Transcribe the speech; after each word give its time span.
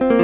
The 0.00 0.23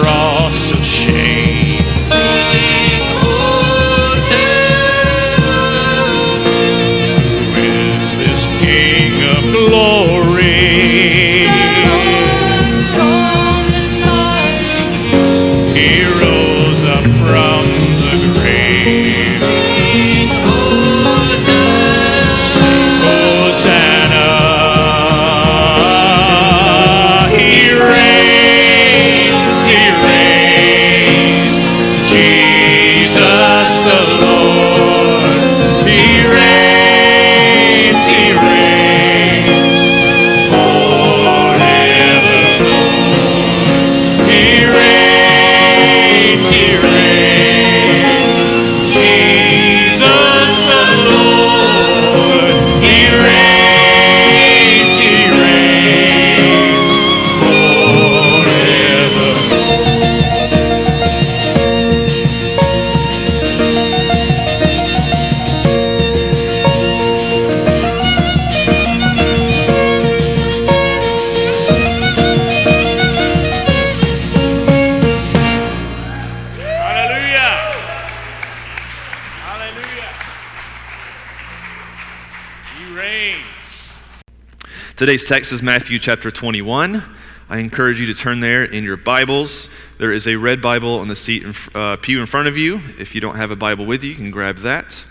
Today's 85.01 85.27
text 85.27 85.51
is 85.51 85.63
Matthew 85.63 85.97
chapter 85.97 86.29
21. 86.29 87.03
I 87.49 87.57
encourage 87.57 87.99
you 87.99 88.05
to 88.05 88.13
turn 88.13 88.39
there 88.39 88.63
in 88.63 88.83
your 88.83 88.97
Bibles. 88.97 89.67
There 89.97 90.13
is 90.13 90.27
a 90.27 90.35
red 90.35 90.61
Bible 90.61 90.99
on 90.99 91.07
the 91.07 91.15
seat 91.15 91.41
in, 91.41 91.55
uh, 91.73 91.97
pew 91.97 92.21
in 92.21 92.27
front 92.27 92.47
of 92.47 92.55
you. 92.55 92.79
If 92.99 93.15
you 93.15 93.19
don't 93.19 93.35
have 93.35 93.49
a 93.49 93.55
Bible 93.55 93.87
with 93.87 94.03
you, 94.03 94.11
you 94.11 94.15
can 94.15 94.29
grab 94.29 94.57
that. 94.57 95.03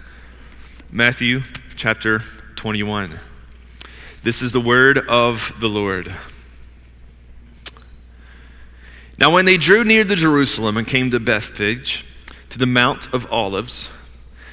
Matthew 0.93 1.43
chapter 1.75 2.21
21. 2.55 3.19
This 4.23 4.43
is 4.43 4.53
the 4.53 4.61
word 4.61 4.99
of 5.09 5.53
the 5.59 5.69
Lord. 5.69 6.15
Now, 9.19 9.33
when 9.33 9.45
they 9.45 9.57
drew 9.57 9.83
near 9.83 10.05
to 10.05 10.15
Jerusalem 10.15 10.77
and 10.77 10.87
came 10.87 11.11
to 11.11 11.19
Bethphage, 11.19 12.07
to 12.51 12.61
the 12.61 12.67
Mount 12.67 13.13
of 13.13 13.27
Olives, 13.33 13.89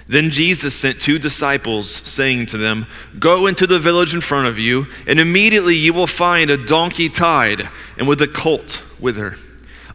then 0.08 0.30
Jesus 0.30 0.74
sent 0.74 1.02
two 1.02 1.20
disciples, 1.20 1.90
saying 1.90 2.46
to 2.48 2.58
them, 2.58 2.88
Go 3.20 3.48
into 3.48 3.68
the 3.68 3.80
village 3.80 4.14
in 4.14 4.22
front 4.22 4.48
of 4.48 4.58
you, 4.58 4.88
and 5.06 5.20
immediately 5.20 5.76
you 5.76 5.94
will 5.94 6.08
find 6.08 6.50
a 6.50 6.66
donkey 6.66 7.10
tied, 7.10 7.68
and 7.98 8.08
with 8.08 8.22
a 8.22 8.28
colt 8.28 8.82
with 9.00 9.18
her. 9.18 9.36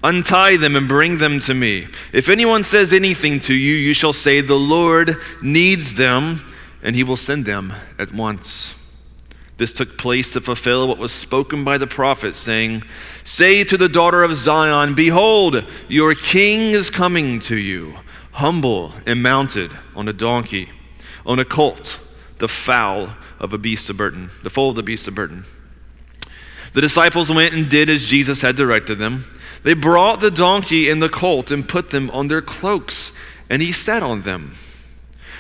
Untie 0.05 0.57
them 0.57 0.77
and 0.77 0.89
bring 0.89 1.19
them 1.19 1.41
to 1.41 1.55
me. 1.55 1.87
If 2.13 2.29
anyone 2.29 2.65
says 2.65 2.93
anything 2.93 3.41
to 3.41 3.55
you, 3.55 3.75
you 3.75 3.95
shall 3.95 4.13
say, 4.13 4.41
The 4.41 4.55
Lord 4.55 5.17
needs 5.41 5.95
them, 5.95 6.41
and 6.83 6.95
he 6.95 7.05
will 7.05 7.17
send 7.17 7.47
them 7.47 7.73
at 7.99 8.13
once. 8.13 8.75
This 9.57 9.73
took 9.73 9.97
place 9.97 10.33
to 10.33 10.41
fulfill 10.41 10.89
what 10.89 10.99
was 10.99 11.13
spoken 11.13 11.65
by 11.65 11.79
the 11.79 11.87
prophet, 11.87 12.37
saying, 12.37 12.83
Say 13.25 13.65
to 13.65 13.77
the 13.79 13.89
daughter 13.89 14.25
of 14.25 14.35
Zion, 14.35 14.95
Behold, 14.95 15.65
your 15.89 16.15
king 16.15 16.73
is 16.73 16.91
coming 16.91 17.39
to 17.41 17.57
you 17.57 17.97
humble 18.33 18.93
and 19.07 19.23
mounted 19.23 19.71
on 19.95 20.09
a 20.09 20.13
donkey, 20.13 20.69
on 21.25 21.39
a 21.39 21.45
colt, 21.45 21.99
the 22.39 22.49
foal 22.49 23.11
of 23.39 23.53
a 23.53 23.59
beast 23.59 23.89
of 23.89 23.97
burden, 23.97 24.31
the 24.43 24.51
foal 24.51 24.71
of 24.71 24.77
the 24.77 24.83
beast 24.83 25.07
of 25.07 25.15
burden. 25.15 25.45
The 26.73 26.81
disciples 26.81 27.31
went 27.31 27.55
and 27.55 27.69
did 27.69 27.91
as 27.91 28.05
Jesus 28.05 28.43
had 28.43 28.57
directed 28.57 28.97
them. 28.97 29.25
They 29.63 29.75
brought 29.75 30.21
the 30.21 30.31
donkey 30.31 30.89
and 30.89 31.03
the 31.03 31.09
colt 31.09 31.51
and 31.51 31.69
put 31.69 31.91
them 31.91 32.11
on 32.11 32.29
their 32.29 32.43
cloaks, 32.43 33.13
and 33.51 33.63
he 33.63 33.73
sat 33.73 34.03
on 34.03 34.23
them. 34.23 34.53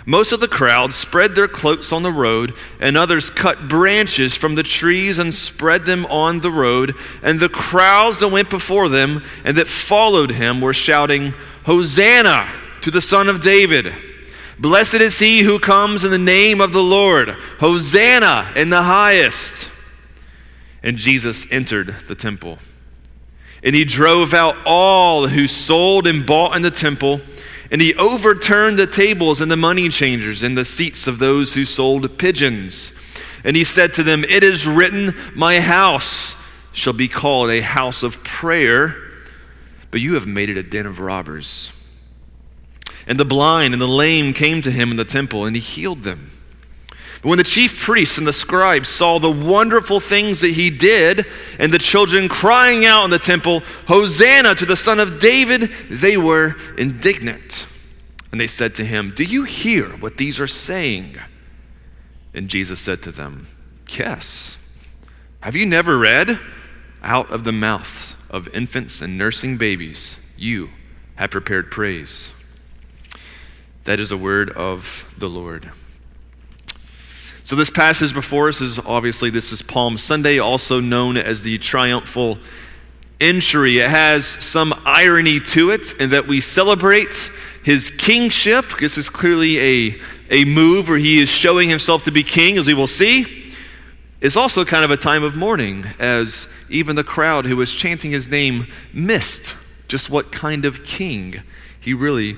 Most 0.05 0.33
of 0.33 0.41
the 0.41 0.49
crowd 0.49 0.93
spread 0.93 1.35
their 1.35 1.49
cloaks 1.49 1.93
on 1.93 2.03
the 2.03 2.12
road, 2.12 2.55
and 2.81 2.97
others 2.97 3.31
cut 3.31 3.69
branches 3.69 4.35
from 4.35 4.56
the 4.56 4.62
trees 4.62 5.19
and 5.19 5.33
spread 5.33 5.85
them 5.85 6.06
on 6.06 6.41
the 6.41 6.50
road. 6.50 6.97
And 7.23 7.38
the 7.38 7.49
crowds 7.49 8.19
that 8.19 8.29
went 8.29 8.50
before 8.50 8.88
them 8.88 9.23
and 9.45 9.56
that 9.56 9.69
followed 9.69 10.33
him 10.33 10.61
were 10.61 10.75
shouting, 10.75 11.35
Hosanna! 11.65 12.49
To 12.82 12.90
the 12.90 13.00
Son 13.00 13.29
of 13.29 13.40
David. 13.40 13.93
Blessed 14.58 14.94
is 14.94 15.19
he 15.19 15.40
who 15.40 15.58
comes 15.58 16.05
in 16.05 16.11
the 16.11 16.19
name 16.19 16.61
of 16.61 16.73
the 16.73 16.82
Lord. 16.82 17.31
Hosanna 17.58 18.52
in 18.55 18.70
the 18.70 18.82
highest. 18.82 19.69
And 20.82 20.99
Jesus 20.99 21.50
entered 21.50 21.94
the 22.06 22.14
temple. 22.14 22.58
And 23.64 23.75
he 23.75 23.84
drove 23.84 24.34
out 24.34 24.56
all 24.67 25.29
who 25.29 25.46
sold 25.46 26.06
and 26.06 26.26
bought 26.26 26.56
in 26.56 26.62
the 26.62 26.70
temple. 26.70 27.20
And 27.70 27.81
he 27.81 27.94
overturned 27.94 28.79
the 28.79 28.87
tables 28.87 29.40
and 29.40 29.50
the 29.50 29.56
money 29.56 29.88
changers 29.88 30.43
and 30.43 30.58
the 30.58 30.64
seats 30.64 31.06
of 31.06 31.19
those 31.19 31.55
who 31.55 31.64
sold 31.64 32.19
pigeons. 32.19 32.93
And 33.44 33.56
he 33.56 33.64
said 33.64 33.94
to 33.94 34.02
them, 34.02 34.25
It 34.25 34.44
is 34.44 34.67
written, 34.67 35.14
My 35.35 35.61
house 35.61 36.37
shall 36.73 36.93
be 36.93 37.08
called 37.08 37.50
a 37.50 37.61
house 37.61 38.02
of 38.02 38.23
prayer, 38.23 38.96
but 39.90 40.00
you 40.00 40.14
have 40.14 40.26
made 40.26 40.50
it 40.50 40.56
a 40.56 40.62
den 40.62 40.87
of 40.87 41.00
robbers. 41.00 41.73
And 43.06 43.19
the 43.19 43.25
blind 43.25 43.75
and 43.75 43.81
the 43.81 43.88
lame 43.88 44.32
came 44.32 44.62
to 44.62 44.70
him 44.70 44.90
in 44.90 44.96
the 44.96 45.04
temple, 45.04 45.44
and 45.44 45.56
he 45.56 45.60
healed 45.60 46.02
them. 46.02 46.31
But 47.22 47.28
when 47.28 47.38
the 47.38 47.44
chief 47.44 47.81
priests 47.81 48.19
and 48.19 48.26
the 48.26 48.32
scribes 48.32 48.88
saw 48.88 49.19
the 49.19 49.31
wonderful 49.31 50.00
things 50.00 50.40
that 50.40 50.50
he 50.52 50.70
did, 50.70 51.25
and 51.58 51.72
the 51.72 51.78
children 51.78 52.28
crying 52.28 52.84
out 52.84 53.04
in 53.04 53.10
the 53.10 53.19
temple, 53.19 53.60
Hosanna 53.87 54.56
to 54.56 54.66
the 54.66 54.76
Son 54.76 54.99
of 54.99 55.20
David, 55.20 55.70
they 55.88 56.16
were 56.16 56.56
indignant. 56.76 57.66
And 58.32 58.40
they 58.40 58.49
said 58.49 58.75
to 58.76 58.84
him, 58.84 59.12
Do 59.14 59.22
you 59.22 59.44
hear 59.44 59.90
what 59.90 60.16
these 60.16 60.40
are 60.40 60.49
saying? 60.49 61.16
And 62.34 62.49
Jesus 62.49 62.81
said 62.81 63.02
to 63.02 63.12
them, 63.12 63.46
Yes. 63.88 64.58
Have 65.40 65.54
you 65.54 65.66
never 65.66 65.99
read? 65.99 66.40
Out 67.02 67.31
of 67.31 67.44
the 67.44 67.52
mouths 67.52 68.16
of 68.31 68.49
infants 68.54 69.02
and 69.02 69.19
nursing 69.19 69.58
babies, 69.58 70.16
you 70.37 70.70
have 71.16 71.31
prepared 71.31 71.70
praise. 71.70 72.31
That 73.84 73.99
is 73.99 74.12
a 74.12 74.17
word 74.17 74.50
of 74.50 75.12
the 75.19 75.29
Lord. 75.29 75.70
So, 77.43 77.56
this 77.56 77.70
passage 77.70 78.14
before 78.14 78.49
us 78.49 78.61
is 78.61 78.79
obviously 78.79 79.29
this 79.29 79.50
is 79.50 79.61
Palm 79.61 79.99
Sunday, 79.99 80.38
also 80.38 80.79
known 80.79 81.17
as 81.17 81.43
the 81.43 81.58
triumphal 81.58 82.38
entry. 83.20 83.81
It 83.81 83.90
has 83.90 84.25
some 84.25 84.73
irony 84.87 85.40
to 85.40 85.70
it 85.70 86.00
in 86.00 86.11
that 86.11 86.29
we 86.29 86.40
celebrate 86.40 87.31
his 87.64 87.90
kingship. 87.90 88.79
This 88.79 88.96
is 88.96 89.08
clearly 89.08 89.58
a, 89.58 90.00
a 90.31 90.44
move 90.44 90.87
where 90.87 90.99
he 90.99 91.20
is 91.20 91.28
showing 91.28 91.69
himself 91.69 92.05
to 92.05 92.12
be 92.12 92.23
king, 92.23 92.58
as 92.58 92.68
we 92.68 92.75
will 92.75 92.87
see. 92.87 93.52
It's 94.21 94.37
also 94.37 94.64
kind 94.64 94.85
of 94.85 94.92
a 94.92 94.97
time 94.97 95.25
of 95.25 95.35
mourning, 95.35 95.85
as 95.99 96.47
even 96.71 96.95
the 96.95 97.02
crowd 97.02 97.47
who 97.47 97.57
was 97.57 97.75
chanting 97.75 98.12
his 98.12 98.28
name 98.28 98.68
missed 98.92 99.57
just 99.88 100.09
what 100.09 100.30
kind 100.30 100.64
of 100.64 100.85
king 100.85 101.42
he 101.80 101.92
really 101.92 102.37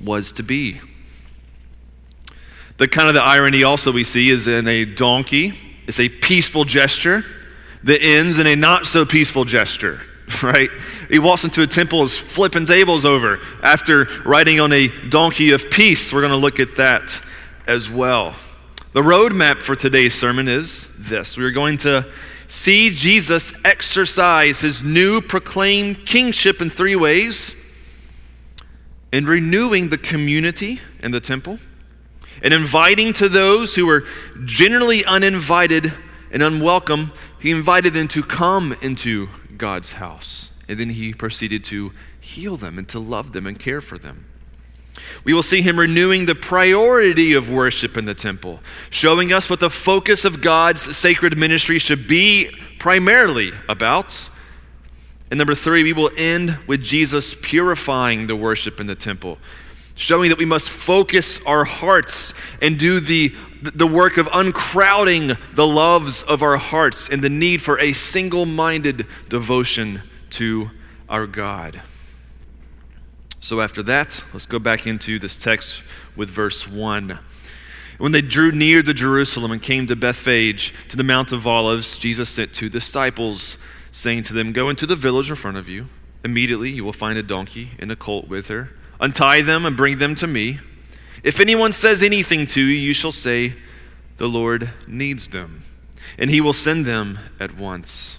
was 0.00 0.32
to 0.32 0.42
be. 0.42 0.80
The 2.78 2.88
kind 2.88 3.08
of 3.08 3.14
the 3.14 3.22
irony 3.22 3.64
also 3.64 3.90
we 3.90 4.04
see 4.04 4.28
is 4.28 4.48
in 4.48 4.68
a 4.68 4.84
donkey, 4.84 5.54
it's 5.86 6.00
a 6.00 6.08
peaceful 6.08 6.64
gesture 6.64 7.24
that 7.84 8.02
ends 8.02 8.38
in 8.38 8.46
a 8.46 8.56
not 8.56 8.86
so 8.86 9.06
peaceful 9.06 9.44
gesture, 9.44 10.00
right? 10.42 10.68
He 11.08 11.18
walks 11.18 11.44
into 11.44 11.62
a 11.62 11.66
temple, 11.66 12.02
is 12.02 12.18
flipping 12.18 12.66
tables 12.66 13.04
over 13.04 13.40
after 13.62 14.04
riding 14.24 14.60
on 14.60 14.72
a 14.72 14.88
donkey 15.08 15.52
of 15.52 15.70
peace. 15.70 16.12
We're 16.12 16.20
going 16.20 16.32
to 16.32 16.36
look 16.36 16.60
at 16.60 16.76
that 16.76 17.20
as 17.66 17.88
well. 17.88 18.34
The 18.92 19.02
roadmap 19.02 19.62
for 19.62 19.76
today's 19.76 20.14
sermon 20.14 20.48
is 20.48 20.88
this 20.98 21.36
we 21.36 21.44
are 21.44 21.50
going 21.50 21.78
to 21.78 22.06
see 22.48 22.90
Jesus 22.90 23.52
exercise 23.64 24.60
his 24.60 24.82
new 24.82 25.20
proclaimed 25.20 26.06
kingship 26.06 26.60
in 26.60 26.70
three 26.70 26.96
ways 26.96 27.54
in 29.16 29.24
renewing 29.24 29.88
the 29.88 29.96
community 29.96 30.78
in 31.00 31.10
the 31.10 31.20
temple 31.20 31.58
and 32.42 32.52
inviting 32.52 33.14
to 33.14 33.30
those 33.30 33.74
who 33.74 33.86
were 33.86 34.04
generally 34.44 35.02
uninvited 35.06 35.90
and 36.30 36.42
unwelcome, 36.42 37.10
he 37.40 37.50
invited 37.50 37.94
them 37.94 38.08
to 38.08 38.22
come 38.22 38.76
into 38.82 39.30
God's 39.56 39.92
house. 39.92 40.50
And 40.68 40.78
then 40.78 40.90
he 40.90 41.14
proceeded 41.14 41.64
to 41.64 41.92
heal 42.20 42.58
them 42.58 42.76
and 42.76 42.86
to 42.90 42.98
love 42.98 43.32
them 43.32 43.46
and 43.46 43.58
care 43.58 43.80
for 43.80 43.96
them. 43.96 44.26
We 45.24 45.32
will 45.32 45.42
see 45.42 45.62
him 45.62 45.78
renewing 45.78 46.26
the 46.26 46.34
priority 46.34 47.32
of 47.32 47.48
worship 47.48 47.96
in 47.96 48.04
the 48.04 48.14
temple, 48.14 48.60
showing 48.90 49.32
us 49.32 49.48
what 49.48 49.60
the 49.60 49.70
focus 49.70 50.26
of 50.26 50.42
God's 50.42 50.94
sacred 50.94 51.38
ministry 51.38 51.78
should 51.78 52.06
be 52.06 52.50
primarily 52.78 53.52
about 53.66 54.28
and 55.30 55.38
number 55.38 55.54
three, 55.54 55.82
we 55.82 55.92
will 55.92 56.10
end 56.16 56.56
with 56.66 56.82
Jesus 56.82 57.34
purifying 57.34 58.28
the 58.28 58.36
worship 58.36 58.78
in 58.78 58.86
the 58.86 58.94
temple, 58.94 59.38
showing 59.96 60.28
that 60.28 60.38
we 60.38 60.44
must 60.44 60.70
focus 60.70 61.40
our 61.44 61.64
hearts 61.64 62.32
and 62.62 62.78
do 62.78 63.00
the, 63.00 63.34
the 63.60 63.88
work 63.88 64.18
of 64.18 64.28
uncrowding 64.32 65.36
the 65.54 65.66
loves 65.66 66.22
of 66.22 66.42
our 66.42 66.56
hearts 66.56 67.08
and 67.08 67.22
the 67.22 67.30
need 67.30 67.60
for 67.60 67.78
a 67.80 67.92
single 67.92 68.46
minded 68.46 69.04
devotion 69.28 70.02
to 70.30 70.70
our 71.08 71.26
God. 71.26 71.82
So, 73.40 73.60
after 73.60 73.82
that, 73.84 74.22
let's 74.32 74.46
go 74.46 74.58
back 74.58 74.86
into 74.86 75.18
this 75.18 75.36
text 75.36 75.82
with 76.14 76.30
verse 76.30 76.68
1. 76.68 77.18
When 77.98 78.12
they 78.12 78.20
drew 78.20 78.52
near 78.52 78.82
to 78.82 78.92
Jerusalem 78.92 79.52
and 79.52 79.62
came 79.62 79.86
to 79.86 79.96
Bethphage, 79.96 80.74
to 80.88 80.96
the 80.96 81.02
Mount 81.02 81.32
of 81.32 81.46
Olives, 81.46 81.96
Jesus 81.96 82.28
sent 82.28 82.52
two 82.52 82.68
disciples 82.68 83.56
saying 83.96 84.22
to 84.24 84.34
them, 84.34 84.52
Go 84.52 84.68
into 84.68 84.86
the 84.86 84.94
village 84.94 85.30
in 85.30 85.36
front 85.36 85.56
of 85.56 85.68
you. 85.68 85.86
Immediately 86.22 86.70
you 86.70 86.84
will 86.84 86.92
find 86.92 87.18
a 87.18 87.22
donkey 87.22 87.70
and 87.78 87.90
a 87.90 87.96
colt 87.96 88.28
with 88.28 88.48
her. 88.48 88.70
Untie 89.00 89.42
them 89.42 89.64
and 89.64 89.76
bring 89.76 89.98
them 89.98 90.14
to 90.16 90.26
me. 90.26 90.58
If 91.22 91.40
anyone 91.40 91.72
says 91.72 92.02
anything 92.02 92.46
to 92.48 92.60
you, 92.60 92.76
you 92.76 92.92
shall 92.92 93.12
say, 93.12 93.54
The 94.18 94.28
Lord 94.28 94.70
needs 94.86 95.28
them, 95.28 95.62
and 96.18 96.30
he 96.30 96.40
will 96.40 96.52
send 96.52 96.84
them 96.84 97.18
at 97.40 97.56
once. 97.56 98.18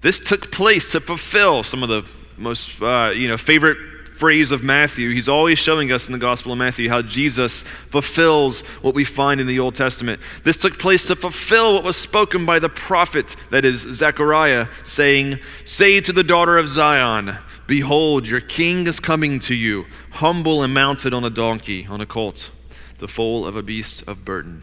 This 0.00 0.20
took 0.20 0.50
place 0.52 0.90
to 0.92 1.00
fulfill 1.00 1.62
some 1.62 1.82
of 1.82 1.88
the 1.88 2.10
most 2.38 2.80
uh, 2.80 3.12
you 3.14 3.28
know, 3.28 3.36
favorite 3.36 3.76
phrase 4.20 4.52
of 4.52 4.62
Matthew. 4.62 5.14
He's 5.14 5.30
always 5.30 5.58
showing 5.58 5.90
us 5.90 6.06
in 6.06 6.12
the 6.12 6.18
Gospel 6.18 6.52
of 6.52 6.58
Matthew 6.58 6.90
how 6.90 7.00
Jesus 7.00 7.62
fulfills 7.88 8.60
what 8.82 8.94
we 8.94 9.02
find 9.02 9.40
in 9.40 9.46
the 9.46 9.58
Old 9.58 9.74
Testament. 9.74 10.20
This 10.44 10.58
took 10.58 10.78
place 10.78 11.06
to 11.06 11.16
fulfill 11.16 11.72
what 11.72 11.84
was 11.84 11.96
spoken 11.96 12.44
by 12.44 12.58
the 12.58 12.68
prophet, 12.68 13.34
that 13.48 13.64
is, 13.64 13.80
Zechariah, 13.80 14.68
saying, 14.84 15.38
Say 15.64 16.02
to 16.02 16.12
the 16.12 16.22
daughter 16.22 16.58
of 16.58 16.68
Zion, 16.68 17.38
Behold, 17.66 18.28
your 18.28 18.42
king 18.42 18.86
is 18.86 19.00
coming 19.00 19.40
to 19.40 19.54
you, 19.54 19.86
humble 20.10 20.62
and 20.62 20.74
mounted 20.74 21.14
on 21.14 21.24
a 21.24 21.30
donkey, 21.30 21.86
on 21.88 22.02
a 22.02 22.06
colt, 22.06 22.50
the 22.98 23.08
foal 23.08 23.46
of 23.46 23.56
a 23.56 23.62
beast 23.62 24.04
of 24.06 24.26
burden. 24.26 24.60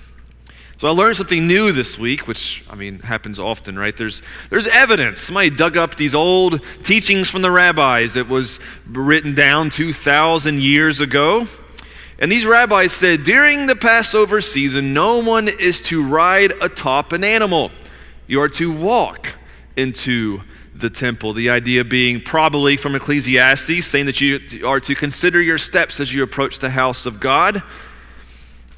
So 0.80 0.88
I 0.88 0.92
learned 0.92 1.18
something 1.18 1.48
new 1.48 1.72
this 1.72 1.98
week, 1.98 2.28
which 2.28 2.64
I 2.70 2.76
mean 2.76 3.00
happens 3.00 3.40
often, 3.40 3.80
right? 3.80 3.98
There's 3.98 4.22
there's 4.52 4.68
evidence. 4.68 5.22
Somebody 5.22 5.50
dug 5.50 5.76
up 5.76 5.96
these 5.96 6.14
old 6.14 6.62
teachings 6.84 7.28
from 7.32 7.42
the 7.42 7.50
rabbis 7.50 8.14
that 8.14 8.30
was 8.30 8.60
written 8.86 9.34
down 9.34 9.72
2000 9.72 10.62
years 10.62 11.00
ago. 11.00 11.48
And 12.20 12.32
these 12.32 12.46
rabbis 12.46 12.94
said 12.94 13.24
during 13.24 13.66
the 13.66 13.76
Passover 13.76 14.40
season, 14.40 14.94
no 14.94 15.24
one 15.24 15.48
is 15.48 15.82
to 15.84 16.08
ride 16.08 16.52
atop 16.62 17.12
an 17.12 17.24
animal. 17.24 17.72
You 18.28 18.42
are 18.42 18.50
to 18.50 18.72
walk 18.72 19.34
into 19.76 20.44
the 20.76 20.92
temple. 20.92 21.34
The 21.34 21.50
idea 21.50 21.84
being 21.86 22.22
probably 22.22 22.78
from 22.78 22.94
Ecclesiastes, 22.94 23.84
saying 23.84 24.06
that 24.06 24.22
you 24.22 24.40
are 24.64 24.80
to 24.82 24.94
consider 24.94 25.42
your 25.42 25.58
steps 25.58 26.00
as 26.00 26.14
you 26.14 26.22
approach 26.22 26.60
the 26.60 26.70
house 26.70 27.08
of 27.08 27.20
God. 27.20 27.64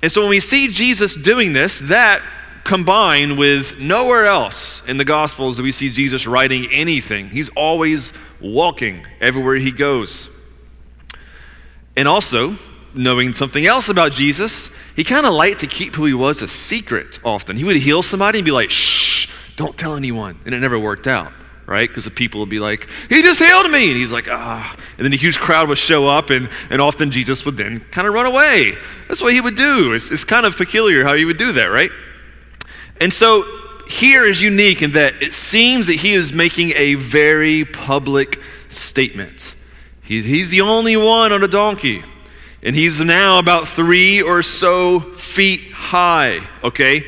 And 0.01 0.11
so 0.11 0.21
when 0.21 0.29
we 0.29 0.39
see 0.39 0.69
Jesus 0.69 1.15
doing 1.15 1.53
this, 1.53 1.79
that 1.79 2.21
combined 2.63 3.37
with 3.37 3.79
nowhere 3.79 4.25
else 4.25 4.83
in 4.87 4.97
the 4.97 5.05
Gospels 5.05 5.57
do 5.57 5.63
we 5.63 5.71
see 5.71 5.89
Jesus 5.89 6.27
riding 6.27 6.67
anything. 6.71 7.29
He's 7.29 7.49
always 7.49 8.13
walking 8.39 9.05
everywhere 9.19 9.55
he 9.55 9.71
goes. 9.71 10.29
And 11.97 12.07
also, 12.07 12.55
knowing 12.93 13.33
something 13.33 13.65
else 13.65 13.89
about 13.89 14.11
Jesus, 14.11 14.69
he 14.95 15.03
kind 15.03 15.25
of 15.25 15.33
liked 15.33 15.59
to 15.59 15.67
keep 15.67 15.95
who 15.95 16.05
he 16.05 16.13
was 16.13 16.41
a 16.41 16.47
secret 16.47 17.19
often. 17.25 17.57
He 17.57 17.63
would 17.63 17.75
heal 17.75 18.03
somebody 18.03 18.39
and 18.39 18.45
be 18.45 18.51
like, 18.51 18.69
shh, 18.69 19.29
don't 19.55 19.77
tell 19.77 19.95
anyone. 19.95 20.39
And 20.45 20.55
it 20.55 20.59
never 20.59 20.79
worked 20.79 21.07
out 21.07 21.33
right? 21.69 21.87
Because 21.87 22.05
the 22.05 22.11
people 22.11 22.39
would 22.39 22.49
be 22.49 22.59
like, 22.59 22.89
He 23.07 23.21
just 23.21 23.41
healed 23.41 23.69
me. 23.69 23.89
And 23.89 23.97
he's 23.97 24.11
like, 24.11 24.27
Ah. 24.29 24.75
And 24.97 25.05
then 25.05 25.13
a 25.13 25.17
huge 25.17 25.37
crowd 25.37 25.69
would 25.69 25.77
show 25.77 26.07
up, 26.07 26.31
and, 26.31 26.49
and 26.69 26.81
often 26.81 27.11
Jesus 27.11 27.45
would 27.45 27.57
then 27.57 27.79
kind 27.91 28.07
of 28.07 28.13
run 28.13 28.25
away. 28.25 28.75
That's 29.07 29.21
what 29.21 29.33
he 29.33 29.39
would 29.39 29.55
do. 29.55 29.93
It's, 29.93 30.11
it's 30.11 30.23
kind 30.23 30.45
of 30.45 30.57
peculiar 30.57 31.03
how 31.03 31.15
he 31.15 31.25
would 31.25 31.37
do 31.37 31.51
that, 31.53 31.67
right? 31.67 31.91
And 32.99 33.13
so 33.13 33.45
here 33.87 34.25
is 34.25 34.41
unique 34.41 34.81
in 34.81 34.91
that 34.93 35.21
it 35.21 35.31
seems 35.31 35.87
that 35.87 35.95
he 35.95 36.13
is 36.13 36.33
making 36.33 36.73
a 36.75 36.95
very 36.95 37.65
public 37.65 38.39
statement. 38.67 39.55
He, 40.01 40.21
he's 40.21 40.49
the 40.49 40.61
only 40.61 40.97
one 40.97 41.31
on 41.31 41.43
a 41.43 41.47
donkey. 41.47 42.03
And 42.61 42.75
he's 42.75 42.99
now 42.99 43.39
about 43.39 43.67
three 43.67 44.21
or 44.21 44.43
so 44.43 44.99
feet 44.99 45.71
high, 45.71 46.41
okay? 46.63 47.05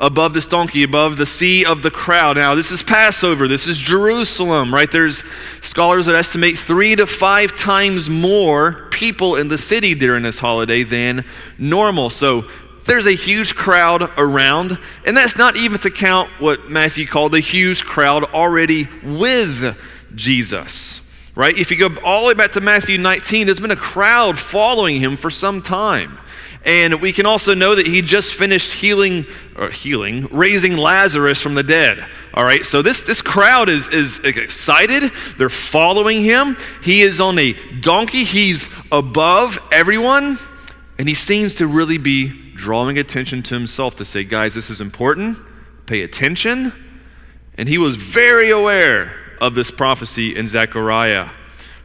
Above 0.00 0.34
this 0.34 0.46
donkey, 0.46 0.82
above 0.82 1.16
the 1.16 1.26
sea 1.26 1.64
of 1.64 1.82
the 1.82 1.90
crowd. 1.90 2.36
Now, 2.36 2.54
this 2.54 2.70
is 2.70 2.82
Passover. 2.82 3.48
This 3.48 3.66
is 3.66 3.78
Jerusalem, 3.78 4.72
right? 4.72 4.90
There's 4.90 5.24
scholars 5.62 6.06
that 6.06 6.14
estimate 6.14 6.56
three 6.56 6.96
to 6.96 7.06
five 7.06 7.56
times 7.56 8.08
more 8.08 8.88
people 8.90 9.36
in 9.36 9.48
the 9.48 9.58
city 9.58 9.94
during 9.94 10.22
this 10.22 10.38
holiday 10.38 10.82
than 10.82 11.24
normal. 11.58 12.10
So, 12.10 12.44
there's 12.86 13.06
a 13.06 13.12
huge 13.12 13.54
crowd 13.54 14.10
around, 14.16 14.78
and 15.04 15.14
that's 15.14 15.36
not 15.36 15.56
even 15.56 15.78
to 15.80 15.90
count 15.90 16.30
what 16.40 16.70
Matthew 16.70 17.06
called 17.06 17.32
the 17.32 17.40
huge 17.40 17.84
crowd 17.84 18.24
already 18.24 18.88
with 19.04 19.76
Jesus 20.14 21.02
right? 21.38 21.56
If 21.56 21.70
you 21.70 21.76
go 21.76 21.88
all 22.02 22.22
the 22.22 22.28
way 22.28 22.34
back 22.34 22.50
to 22.52 22.60
Matthew 22.60 22.98
19, 22.98 23.46
there's 23.46 23.60
been 23.60 23.70
a 23.70 23.76
crowd 23.76 24.40
following 24.40 24.96
him 24.96 25.16
for 25.16 25.30
some 25.30 25.62
time. 25.62 26.18
And 26.64 27.00
we 27.00 27.12
can 27.12 27.24
also 27.24 27.54
know 27.54 27.74
that 27.74 27.86
he 27.86 28.02
just 28.02 28.34
finished 28.34 28.72
healing, 28.72 29.26
or 29.56 29.70
healing, 29.70 30.26
raising 30.30 30.76
Lazarus 30.76 31.40
from 31.40 31.54
the 31.54 31.62
dead. 31.62 32.06
All 32.34 32.44
right, 32.44 32.64
so 32.64 32.82
this, 32.82 33.02
this 33.02 33.22
crowd 33.22 33.68
is, 33.68 33.88
is 33.88 34.18
excited. 34.20 35.10
They're 35.38 35.48
following 35.48 36.22
him. 36.22 36.56
He 36.82 37.02
is 37.02 37.20
on 37.20 37.38
a 37.38 37.54
donkey, 37.80 38.24
he's 38.24 38.68
above 38.92 39.58
everyone. 39.72 40.38
And 40.98 41.08
he 41.08 41.14
seems 41.14 41.54
to 41.56 41.66
really 41.66 41.98
be 41.98 42.52
drawing 42.54 42.98
attention 42.98 43.42
to 43.44 43.54
himself 43.54 43.96
to 43.96 44.04
say, 44.04 44.24
guys, 44.24 44.54
this 44.54 44.68
is 44.68 44.80
important. 44.80 45.38
Pay 45.86 46.02
attention. 46.02 46.72
And 47.56 47.68
he 47.68 47.78
was 47.78 47.96
very 47.96 48.50
aware 48.50 49.12
of 49.40 49.54
this 49.54 49.70
prophecy 49.70 50.36
in 50.36 50.48
Zechariah, 50.48 51.28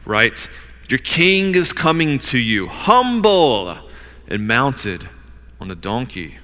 right? 0.04 0.48
Your 0.88 0.98
king 0.98 1.54
is 1.54 1.72
coming 1.72 2.18
to 2.18 2.38
you, 2.38 2.66
humble 2.66 3.78
and 4.28 4.46
mounted 4.46 5.08
on 5.60 5.70
a 5.70 5.74
donkey, 5.74 6.36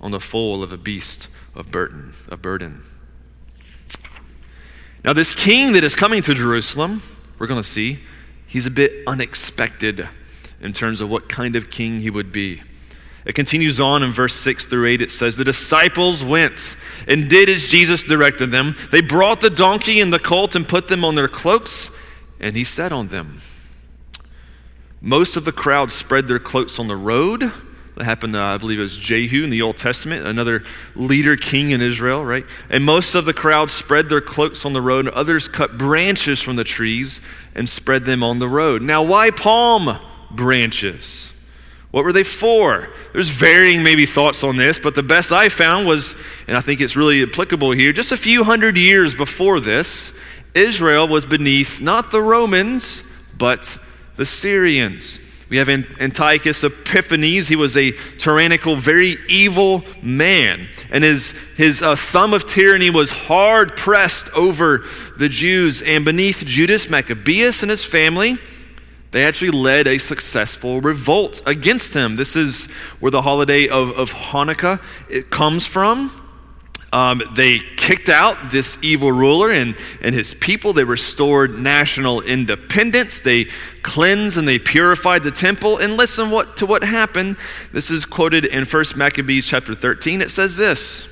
on 0.00 0.10
the 0.10 0.20
foal 0.20 0.62
of 0.62 0.72
a 0.72 0.76
beast 0.76 1.28
of 1.54 1.70
burden. 1.70 2.12
Of 2.28 2.42
burden. 2.42 2.82
Now, 5.04 5.12
this 5.12 5.34
king 5.34 5.72
that 5.74 5.84
is 5.84 5.94
coming 5.94 6.22
to 6.22 6.34
Jerusalem, 6.34 7.02
we're 7.38 7.46
going 7.46 7.62
to 7.62 7.68
see, 7.68 8.00
he's 8.46 8.66
a 8.66 8.70
bit 8.70 8.92
unexpected 9.06 10.08
in 10.60 10.72
terms 10.72 11.00
of 11.00 11.08
what 11.08 11.28
kind 11.28 11.54
of 11.54 11.70
king 11.70 12.00
he 12.00 12.10
would 12.10 12.32
be. 12.32 12.62
It 13.24 13.34
continues 13.34 13.80
on 13.80 14.04
in 14.04 14.12
verse 14.12 14.34
6 14.34 14.66
through 14.66 14.86
8. 14.86 15.02
It 15.02 15.10
says, 15.10 15.36
The 15.36 15.44
disciples 15.44 16.24
went 16.24 16.76
and 17.08 17.28
did 17.28 17.48
as 17.48 17.66
Jesus 17.66 18.04
directed 18.04 18.52
them. 18.52 18.76
They 18.92 19.00
brought 19.00 19.40
the 19.40 19.50
donkey 19.50 20.00
and 20.00 20.12
the 20.12 20.20
colt 20.20 20.54
and 20.54 20.66
put 20.66 20.86
them 20.86 21.04
on 21.04 21.16
their 21.16 21.28
cloaks, 21.28 21.90
and 22.38 22.56
he 22.56 22.62
sat 22.62 22.92
on 22.92 23.08
them. 23.08 23.40
Most 25.00 25.36
of 25.36 25.44
the 25.44 25.52
crowd 25.52 25.92
spread 25.92 26.26
their 26.26 26.38
cloaks 26.38 26.78
on 26.78 26.88
the 26.88 26.96
road. 26.96 27.52
That 27.96 28.04
happened, 28.04 28.36
uh, 28.36 28.42
I 28.42 28.58
believe 28.58 28.78
it 28.78 28.82
was 28.82 28.96
Jehu 28.98 29.42
in 29.42 29.50
the 29.50 29.62
Old 29.62 29.78
Testament, 29.78 30.26
another 30.26 30.62
leader 30.94 31.34
king 31.34 31.70
in 31.70 31.80
Israel, 31.80 32.24
right? 32.24 32.44
And 32.68 32.84
most 32.84 33.14
of 33.14 33.24
the 33.24 33.32
crowd 33.32 33.70
spread 33.70 34.10
their 34.10 34.20
cloaks 34.20 34.66
on 34.66 34.74
the 34.74 34.82
road, 34.82 35.06
and 35.06 35.14
others 35.14 35.48
cut 35.48 35.78
branches 35.78 36.42
from 36.42 36.56
the 36.56 36.64
trees 36.64 37.22
and 37.54 37.68
spread 37.68 38.04
them 38.04 38.22
on 38.22 38.38
the 38.38 38.48
road. 38.48 38.82
Now, 38.82 39.02
why 39.02 39.30
palm 39.30 39.98
branches? 40.30 41.32
What 41.90 42.04
were 42.04 42.12
they 42.12 42.24
for? 42.24 42.90
There's 43.14 43.30
varying 43.30 43.82
maybe 43.82 44.04
thoughts 44.04 44.44
on 44.44 44.56
this, 44.56 44.78
but 44.78 44.94
the 44.94 45.02
best 45.02 45.32
I 45.32 45.48
found 45.48 45.86
was, 45.86 46.14
and 46.46 46.54
I 46.54 46.60
think 46.60 46.82
it's 46.82 46.96
really 46.96 47.22
applicable 47.22 47.70
here, 47.70 47.94
just 47.94 48.12
a 48.12 48.16
few 48.18 48.44
hundred 48.44 48.76
years 48.76 49.14
before 49.14 49.60
this, 49.60 50.12
Israel 50.54 51.08
was 51.08 51.24
beneath 51.24 51.80
not 51.80 52.10
the 52.10 52.20
Romans, 52.20 53.02
but 53.38 53.78
the 54.16 54.26
Syrians. 54.26 55.20
We 55.48 55.58
have 55.58 55.68
Antiochus 55.68 56.64
Epiphanes. 56.64 57.46
He 57.46 57.54
was 57.54 57.76
a 57.76 57.92
tyrannical, 58.18 58.74
very 58.74 59.16
evil 59.28 59.84
man. 60.02 60.68
And 60.90 61.04
his, 61.04 61.32
his 61.56 61.82
uh, 61.82 61.94
thumb 61.94 62.34
of 62.34 62.46
tyranny 62.46 62.90
was 62.90 63.12
hard 63.12 63.76
pressed 63.76 64.28
over 64.32 64.84
the 65.16 65.28
Jews. 65.28 65.82
And 65.82 66.04
beneath 66.04 66.44
Judas 66.44 66.90
Maccabeus 66.90 67.62
and 67.62 67.70
his 67.70 67.84
family, 67.84 68.38
they 69.12 69.24
actually 69.24 69.52
led 69.52 69.86
a 69.86 69.98
successful 69.98 70.80
revolt 70.80 71.42
against 71.46 71.94
him. 71.94 72.16
This 72.16 72.34
is 72.34 72.66
where 72.98 73.12
the 73.12 73.22
holiday 73.22 73.68
of, 73.68 73.92
of 73.92 74.12
Hanukkah 74.12 74.82
it 75.08 75.30
comes 75.30 75.64
from. 75.64 76.10
Um, 76.92 77.20
they 77.34 77.58
kicked 77.58 78.08
out 78.08 78.50
this 78.50 78.78
evil 78.80 79.10
ruler 79.10 79.50
and, 79.50 79.76
and 80.00 80.14
his 80.14 80.34
people. 80.34 80.72
They 80.72 80.84
restored 80.84 81.58
national 81.58 82.20
independence. 82.22 83.20
They 83.20 83.46
cleansed 83.82 84.38
and 84.38 84.46
they 84.46 84.58
purified 84.58 85.24
the 85.24 85.32
temple. 85.32 85.78
And 85.78 85.96
listen 85.96 86.30
what, 86.30 86.56
to 86.58 86.66
what 86.66 86.84
happened. 86.84 87.36
This 87.72 87.90
is 87.90 88.04
quoted 88.04 88.44
in 88.44 88.64
1 88.64 88.84
Maccabees 88.96 89.46
chapter 89.46 89.74
13. 89.74 90.20
It 90.20 90.30
says 90.30 90.56
this 90.56 91.08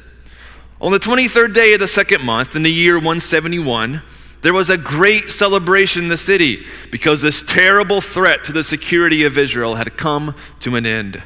On 0.80 0.92
the 0.92 1.00
23rd 1.00 1.54
day 1.54 1.74
of 1.74 1.80
the 1.80 1.88
second 1.88 2.24
month, 2.24 2.54
in 2.54 2.62
the 2.62 2.72
year 2.72 2.94
171, 2.94 4.02
there 4.42 4.54
was 4.54 4.70
a 4.70 4.78
great 4.78 5.32
celebration 5.32 6.04
in 6.04 6.08
the 6.08 6.16
city 6.16 6.66
because 6.92 7.22
this 7.22 7.42
terrible 7.42 8.00
threat 8.00 8.44
to 8.44 8.52
the 8.52 8.62
security 8.62 9.24
of 9.24 9.38
Israel 9.38 9.74
had 9.74 9.96
come 9.96 10.36
to 10.60 10.76
an 10.76 10.86
end. 10.86 11.22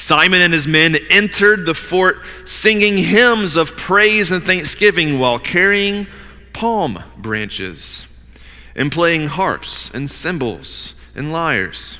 Simon 0.00 0.40
and 0.40 0.50
his 0.50 0.66
men 0.66 0.96
entered 1.10 1.66
the 1.66 1.74
fort 1.74 2.22
singing 2.46 2.96
hymns 2.96 3.54
of 3.54 3.76
praise 3.76 4.30
and 4.30 4.42
thanksgiving 4.42 5.18
while 5.18 5.38
carrying 5.38 6.06
palm 6.54 7.04
branches 7.18 8.06
and 8.74 8.90
playing 8.90 9.28
harps 9.28 9.90
and 9.90 10.10
cymbals 10.10 10.94
and 11.14 11.32
lyres. 11.32 11.98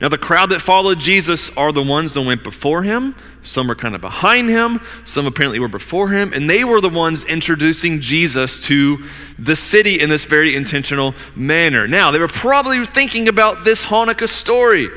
Now, 0.00 0.08
the 0.08 0.18
crowd 0.18 0.50
that 0.50 0.62
followed 0.62 1.00
Jesus 1.00 1.50
are 1.56 1.72
the 1.72 1.82
ones 1.82 2.12
that 2.12 2.22
went 2.22 2.44
before 2.44 2.84
him. 2.84 3.16
Some 3.42 3.66
were 3.66 3.74
kind 3.74 3.96
of 3.96 4.00
behind 4.00 4.48
him, 4.48 4.80
some 5.04 5.26
apparently 5.26 5.58
were 5.58 5.68
before 5.68 6.10
him, 6.10 6.32
and 6.32 6.48
they 6.48 6.62
were 6.62 6.80
the 6.80 6.88
ones 6.88 7.24
introducing 7.24 8.00
Jesus 8.00 8.60
to 8.66 9.04
the 9.36 9.56
city 9.56 10.00
in 10.00 10.10
this 10.10 10.26
very 10.26 10.54
intentional 10.54 11.12
manner. 11.34 11.88
Now, 11.88 12.12
they 12.12 12.20
were 12.20 12.28
probably 12.28 12.86
thinking 12.86 13.26
about 13.26 13.64
this 13.64 13.84
Hanukkah 13.84 14.28
story. 14.28 14.88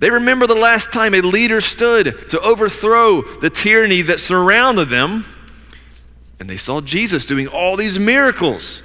They 0.00 0.10
remember 0.10 0.46
the 0.46 0.54
last 0.54 0.92
time 0.92 1.14
a 1.14 1.20
leader 1.20 1.60
stood 1.60 2.28
to 2.30 2.40
overthrow 2.40 3.22
the 3.22 3.50
tyranny 3.50 4.02
that 4.02 4.20
surrounded 4.20 4.88
them, 4.88 5.24
and 6.40 6.50
they 6.50 6.56
saw 6.56 6.80
Jesus 6.80 7.24
doing 7.24 7.46
all 7.46 7.76
these 7.76 7.98
miracles, 7.98 8.82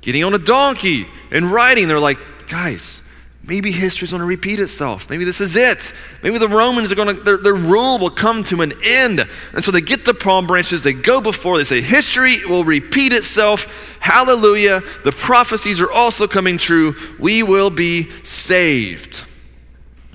getting 0.00 0.24
on 0.24 0.32
a 0.32 0.38
donkey 0.38 1.06
and 1.30 1.52
riding. 1.52 1.88
They're 1.88 1.98
like, 1.98 2.18
guys, 2.46 3.02
maybe 3.42 3.72
history's 3.72 4.12
going 4.12 4.20
to 4.20 4.26
repeat 4.26 4.60
itself. 4.60 5.10
Maybe 5.10 5.24
this 5.24 5.40
is 5.40 5.56
it. 5.56 5.92
Maybe 6.22 6.38
the 6.38 6.48
Romans 6.48 6.92
are 6.92 6.94
going 6.94 7.16
to, 7.16 7.22
their, 7.22 7.36
their 7.36 7.54
rule 7.54 7.98
will 7.98 8.10
come 8.10 8.44
to 8.44 8.62
an 8.62 8.72
end. 8.82 9.28
And 9.52 9.62
so 9.62 9.70
they 9.70 9.80
get 9.80 10.04
the 10.04 10.14
palm 10.14 10.46
branches, 10.46 10.82
they 10.82 10.92
go 10.92 11.20
before, 11.20 11.58
they 11.58 11.64
say, 11.64 11.82
history 11.82 12.44
will 12.46 12.64
repeat 12.64 13.12
itself. 13.12 13.98
Hallelujah. 14.00 14.82
The 15.04 15.12
prophecies 15.12 15.80
are 15.80 15.90
also 15.90 16.26
coming 16.26 16.58
true. 16.58 16.94
We 17.18 17.42
will 17.42 17.70
be 17.70 18.10
saved. 18.22 19.24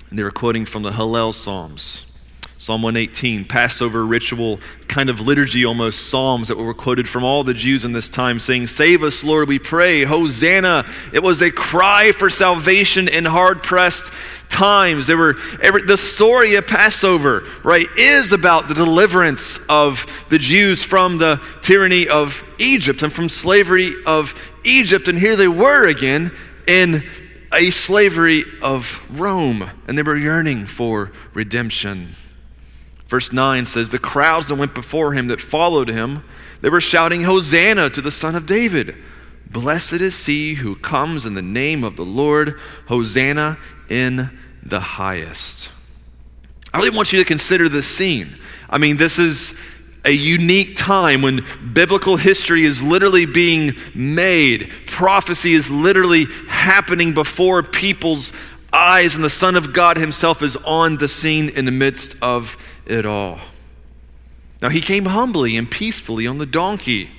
And 0.09 0.17
they 0.17 0.23
were 0.23 0.31
quoting 0.31 0.65
from 0.65 0.83
the 0.83 0.91
Hallel 0.91 1.33
Psalms. 1.33 2.05
Psalm 2.57 2.81
118, 2.81 3.45
Passover 3.45 4.05
ritual, 4.05 4.59
kind 4.89 5.09
of 5.09 5.21
liturgy 5.21 5.63
almost, 5.63 6.09
psalms 6.09 6.49
that 6.49 6.57
were 6.57 6.73
quoted 6.73 7.07
from 7.07 7.23
all 7.23 7.41
the 7.41 7.53
Jews 7.53 7.85
in 7.85 7.93
this 7.93 8.09
time, 8.09 8.37
saying, 8.37 8.67
Save 8.67 9.01
us, 9.01 9.23
Lord, 9.23 9.47
we 9.47 9.59
pray. 9.59 10.03
Hosanna. 10.03 10.85
It 11.13 11.23
was 11.23 11.41
a 11.41 11.51
cry 11.51 12.11
for 12.11 12.29
salvation 12.29 13.07
in 13.07 13.23
hard 13.23 13.63
pressed 13.63 14.11
times. 14.49 15.07
There 15.07 15.15
were 15.15 15.37
every, 15.61 15.83
the 15.83 15.97
story 15.97 16.55
of 16.55 16.67
Passover, 16.67 17.45
right, 17.63 17.87
is 17.97 18.33
about 18.33 18.67
the 18.67 18.73
deliverance 18.73 19.57
of 19.69 20.05
the 20.27 20.37
Jews 20.37 20.83
from 20.83 21.17
the 21.17 21.41
tyranny 21.61 22.09
of 22.09 22.43
Egypt 22.57 23.03
and 23.03 23.13
from 23.13 23.29
slavery 23.29 23.93
of 24.05 24.33
Egypt. 24.65 25.07
And 25.07 25.17
here 25.17 25.37
they 25.37 25.47
were 25.47 25.87
again 25.87 26.33
in 26.67 27.03
a 27.53 27.69
slavery 27.71 28.43
of 28.61 29.07
Rome, 29.09 29.69
and 29.87 29.97
they 29.97 30.03
were 30.03 30.15
yearning 30.15 30.65
for 30.65 31.11
redemption. 31.33 32.15
Verse 33.07 33.33
9 33.33 33.65
says, 33.65 33.89
The 33.89 33.99
crowds 33.99 34.47
that 34.47 34.55
went 34.55 34.75
before 34.75 35.13
him 35.13 35.27
that 35.27 35.41
followed 35.41 35.89
him, 35.89 36.23
they 36.61 36.69
were 36.69 36.81
shouting, 36.81 37.23
Hosanna 37.23 37.89
to 37.89 38.01
the 38.01 38.11
Son 38.11 38.35
of 38.35 38.45
David. 38.45 38.95
Blessed 39.49 39.93
is 39.93 40.25
he 40.25 40.55
who 40.55 40.75
comes 40.75 41.25
in 41.25 41.33
the 41.33 41.41
name 41.41 41.83
of 41.83 41.95
the 41.95 42.05
Lord. 42.05 42.59
Hosanna 42.87 43.57
in 43.89 44.37
the 44.61 44.79
highest. 44.79 45.69
I 46.71 46.77
really 46.77 46.95
want 46.95 47.11
you 47.11 47.19
to 47.19 47.25
consider 47.25 47.67
this 47.67 47.87
scene. 47.87 48.35
I 48.69 48.77
mean, 48.77 48.97
this 48.97 49.17
is 49.17 49.55
a 50.05 50.11
unique 50.11 50.75
time 50.75 51.21
when 51.21 51.45
biblical 51.73 52.17
history 52.17 52.63
is 52.63 52.81
literally 52.81 53.25
being 53.25 53.73
made. 53.93 54.71
Prophecy 54.87 55.53
is 55.53 55.69
literally 55.69 56.25
happening 56.47 57.13
before 57.13 57.63
people's 57.63 58.31
eyes, 58.71 59.15
and 59.15 59.23
the 59.23 59.29
Son 59.29 59.55
of 59.55 59.73
God 59.73 59.97
Himself 59.97 60.41
is 60.41 60.55
on 60.57 60.97
the 60.97 61.07
scene 61.07 61.49
in 61.49 61.65
the 61.65 61.71
midst 61.71 62.15
of 62.21 62.57
it 62.85 63.05
all. 63.05 63.39
Now, 64.61 64.69
He 64.69 64.81
came 64.81 65.05
humbly 65.05 65.57
and 65.57 65.69
peacefully 65.69 66.27
on 66.27 66.37
the 66.37 66.45
donkey. 66.45 67.11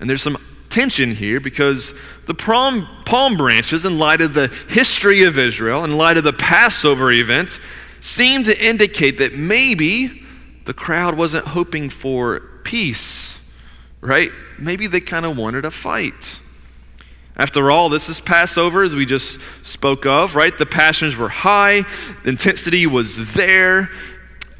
And 0.00 0.08
there's 0.08 0.22
some 0.22 0.36
tension 0.70 1.14
here 1.14 1.38
because 1.38 1.94
the 2.26 2.34
palm, 2.34 2.88
palm 3.04 3.36
branches, 3.36 3.84
in 3.84 3.98
light 3.98 4.20
of 4.20 4.34
the 4.34 4.48
history 4.68 5.24
of 5.24 5.38
Israel, 5.38 5.84
in 5.84 5.96
light 5.96 6.16
of 6.16 6.24
the 6.24 6.32
Passover 6.32 7.12
event, 7.12 7.60
seem 8.00 8.42
to 8.44 8.66
indicate 8.66 9.18
that 9.18 9.34
maybe 9.34 10.21
the 10.64 10.74
crowd 10.74 11.16
wasn't 11.16 11.46
hoping 11.46 11.90
for 11.90 12.40
peace, 12.64 13.38
right? 14.00 14.30
Maybe 14.58 14.86
they 14.86 15.00
kind 15.00 15.26
of 15.26 15.36
wanted 15.36 15.64
a 15.64 15.70
fight. 15.70 16.38
After 17.36 17.70
all, 17.70 17.88
this 17.88 18.08
is 18.08 18.20
Passover, 18.20 18.82
as 18.82 18.94
we 18.94 19.06
just 19.06 19.40
spoke 19.62 20.04
of, 20.04 20.34
right? 20.34 20.56
The 20.56 20.66
passions 20.66 21.16
were 21.16 21.30
high, 21.30 21.82
the 22.22 22.28
intensity 22.28 22.86
was 22.86 23.34
there. 23.34 23.90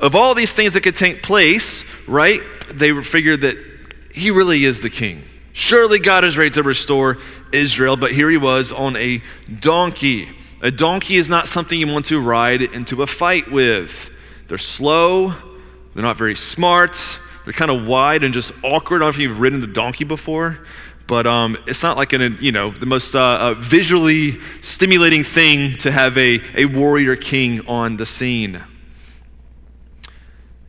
Of 0.00 0.16
all 0.16 0.34
these 0.34 0.52
things 0.52 0.74
that 0.74 0.80
could 0.82 0.96
take 0.96 1.22
place, 1.22 1.84
right? 2.08 2.40
They 2.70 3.02
figured 3.02 3.42
that 3.42 3.56
he 4.12 4.30
really 4.30 4.64
is 4.64 4.80
the 4.80 4.90
king. 4.90 5.22
Surely 5.52 5.98
God 5.98 6.24
is 6.24 6.36
ready 6.36 6.50
to 6.50 6.62
restore 6.62 7.18
Israel, 7.52 7.96
but 7.96 8.10
here 8.10 8.30
he 8.30 8.38
was 8.38 8.72
on 8.72 8.96
a 8.96 9.22
donkey. 9.60 10.28
A 10.62 10.70
donkey 10.70 11.16
is 11.16 11.28
not 11.28 11.46
something 11.46 11.78
you 11.78 11.86
want 11.86 12.06
to 12.06 12.20
ride 12.20 12.62
into 12.62 13.02
a 13.02 13.06
fight 13.06 13.50
with. 13.50 14.10
They're 14.48 14.58
slow, 14.58 15.34
they're 15.94 16.02
not 16.02 16.16
very 16.16 16.34
smart, 16.34 17.18
they're 17.44 17.52
kind 17.52 17.70
of 17.70 17.86
wide 17.86 18.24
and 18.24 18.32
just 18.32 18.52
awkward. 18.62 18.96
I 18.96 18.98
don't 19.00 19.06
know 19.06 19.08
if 19.08 19.18
you've 19.18 19.40
ridden 19.40 19.62
a 19.62 19.66
donkey 19.66 20.04
before, 20.04 20.58
but 21.06 21.26
um, 21.26 21.58
it's 21.66 21.82
not 21.82 21.96
like 21.96 22.12
an, 22.12 22.38
you 22.40 22.52
know, 22.52 22.70
the 22.70 22.86
most 22.86 23.14
uh, 23.14 23.20
uh, 23.20 23.54
visually 23.54 24.38
stimulating 24.60 25.24
thing 25.24 25.76
to 25.78 25.90
have 25.90 26.16
a, 26.16 26.40
a 26.54 26.66
warrior 26.66 27.16
king 27.16 27.66
on 27.66 27.96
the 27.96 28.06
scene. 28.06 28.62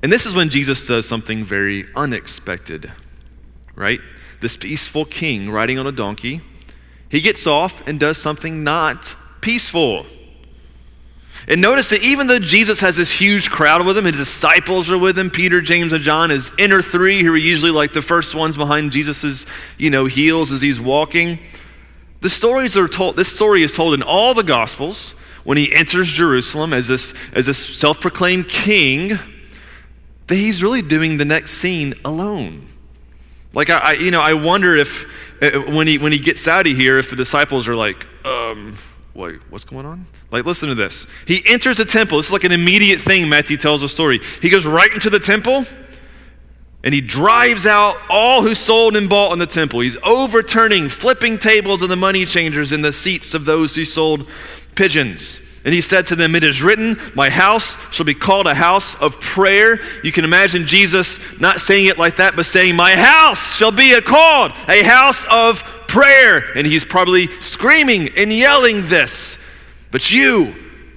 And 0.01 0.11
this 0.11 0.25
is 0.25 0.35
when 0.35 0.49
Jesus 0.49 0.85
does 0.85 1.07
something 1.07 1.45
very 1.45 1.85
unexpected, 1.95 2.91
right? 3.75 4.01
This 4.41 4.57
peaceful 4.57 5.05
king 5.05 5.49
riding 5.49 5.79
on 5.79 5.87
a 5.87 5.93
donkey, 5.93 6.41
he 7.07 7.21
gets 7.21 7.47
off 7.47 7.87
and 7.87 7.99
does 7.99 8.17
something 8.17 8.63
not 8.63 9.15
peaceful. 9.39 10.05
And 11.47 11.61
notice 11.61 11.89
that 11.89 12.03
even 12.03 12.27
though 12.27 12.39
Jesus 12.39 12.79
has 12.79 12.95
this 12.95 13.11
huge 13.11 13.49
crowd 13.49 13.85
with 13.85 13.97
him, 13.97 14.05
his 14.05 14.17
disciples 14.17 14.89
are 14.89 14.97
with 14.97 15.17
him, 15.17 15.29
Peter, 15.29 15.61
James, 15.61 15.91
and 15.91 16.03
John, 16.03 16.29
his 16.29 16.51
inner 16.57 16.81
three, 16.81 17.21
who 17.21 17.33
are 17.33 17.37
usually 17.37 17.71
like 17.71 17.91
the 17.91 18.01
first 18.01 18.33
ones 18.33 18.55
behind 18.55 18.91
Jesus's, 18.91 19.45
you 19.77 19.89
know, 19.89 20.05
heels 20.05 20.51
as 20.51 20.61
he's 20.61 20.79
walking. 20.79 21.39
The 22.21 22.29
stories 22.29 22.77
are 22.77 22.87
told, 22.87 23.17
this 23.17 23.33
story 23.33 23.63
is 23.63 23.75
told 23.75 23.93
in 23.93 24.01
all 24.01 24.33
the 24.33 24.43
Gospels 24.43 25.11
when 25.43 25.57
he 25.57 25.73
enters 25.75 26.07
Jerusalem 26.07 26.71
as 26.71 26.87
this, 26.87 27.13
as 27.33 27.45
this 27.47 27.57
self 27.57 27.99
proclaimed 27.99 28.47
king, 28.47 29.19
that 30.27 30.35
he's 30.35 30.63
really 30.63 30.81
doing 30.81 31.17
the 31.17 31.25
next 31.25 31.51
scene 31.51 31.93
alone. 32.05 32.65
Like, 33.53 33.69
I, 33.69 33.77
I, 33.77 33.91
you 33.93 34.11
know, 34.11 34.21
I 34.21 34.33
wonder 34.33 34.77
if, 34.77 35.05
uh, 35.41 35.59
when 35.73 35.87
he, 35.87 35.97
when 35.97 36.13
he 36.13 36.19
gets 36.19 36.47
out 36.47 36.65
of 36.65 36.75
here, 36.77 36.97
if 36.97 37.09
the 37.09 37.17
disciples 37.17 37.67
are 37.67 37.75
like, 37.75 38.05
um, 38.25 38.77
wait, 39.13 39.39
what's 39.49 39.65
going 39.65 39.85
on? 39.85 40.05
Like, 40.31 40.45
listen 40.45 40.69
to 40.69 40.75
this. 40.75 41.05
He 41.27 41.43
enters 41.47 41.77
the 41.77 41.85
temple. 41.85 42.17
This 42.17 42.27
is 42.27 42.31
like 42.31 42.43
an 42.43 42.51
immediate 42.51 42.99
thing, 42.99 43.29
Matthew 43.29 43.57
tells 43.57 43.81
the 43.81 43.89
story. 43.89 44.19
He 44.41 44.49
goes 44.49 44.65
right 44.65 44.91
into 44.93 45.09
the 45.09 45.19
temple 45.19 45.65
and 46.83 46.93
he 46.93 46.99
drives 46.99 47.65
out 47.65 47.95
all 48.09 48.41
who 48.41 48.55
sold 48.55 48.97
and 48.97 49.09
bought 49.09 49.31
in 49.31 49.39
the 49.39 49.45
temple. 49.45 49.79
He's 49.79 49.97
overturning, 50.03 50.89
flipping 50.89 51.37
tables 51.37 51.81
of 51.81 51.89
the 51.89 51.95
money 51.95 52.25
changers 52.25 52.71
in 52.73 52.81
the 52.81 52.91
seats 52.91 53.33
of 53.33 53.45
those 53.45 53.73
who 53.73 53.85
sold 53.85 54.27
pigeons. 54.75 55.39
And 55.65 55.73
he 55.73 55.79
said 55.79 56.07
to 56.07 56.17
them, 56.17 56.35
It 56.35 56.43
is 56.43 56.61
written, 56.61 56.97
My 57.15 57.29
house 57.29 57.77
shall 57.93 58.05
be 58.05 58.13
called 58.13 58.47
a 58.47 58.53
house 58.53 58.95
of 58.95 59.17
prayer. 59.21 59.79
You 60.03 60.11
can 60.11 60.25
imagine 60.25 60.67
Jesus 60.67 61.19
not 61.39 61.61
saying 61.61 61.85
it 61.85 61.97
like 61.97 62.17
that, 62.17 62.35
but 62.35 62.45
saying, 62.45 62.75
My 62.75 62.97
house 62.97 63.55
shall 63.55 63.71
be 63.71 63.97
called 64.01 64.51
a 64.67 64.83
house 64.83 65.25
of 65.31 65.63
prayer. 65.93 66.51
And 66.55 66.65
he's 66.65 66.83
probably 66.83 67.27
screaming 67.39 68.09
and 68.17 68.33
yelling 68.33 68.87
this. 68.87 69.37
But 69.91 70.11
you, 70.11 70.55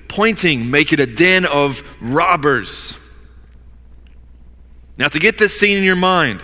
pointing, 0.09 0.71
make 0.71 0.93
it 0.93 1.01
a 1.01 1.07
den 1.07 1.45
of 1.45 1.83
robbers. 2.01 2.97
Now, 4.97 5.09
to 5.09 5.19
get 5.19 5.37
this 5.37 5.59
scene 5.59 5.77
in 5.77 5.85
your 5.85 5.97
mind, 5.97 6.43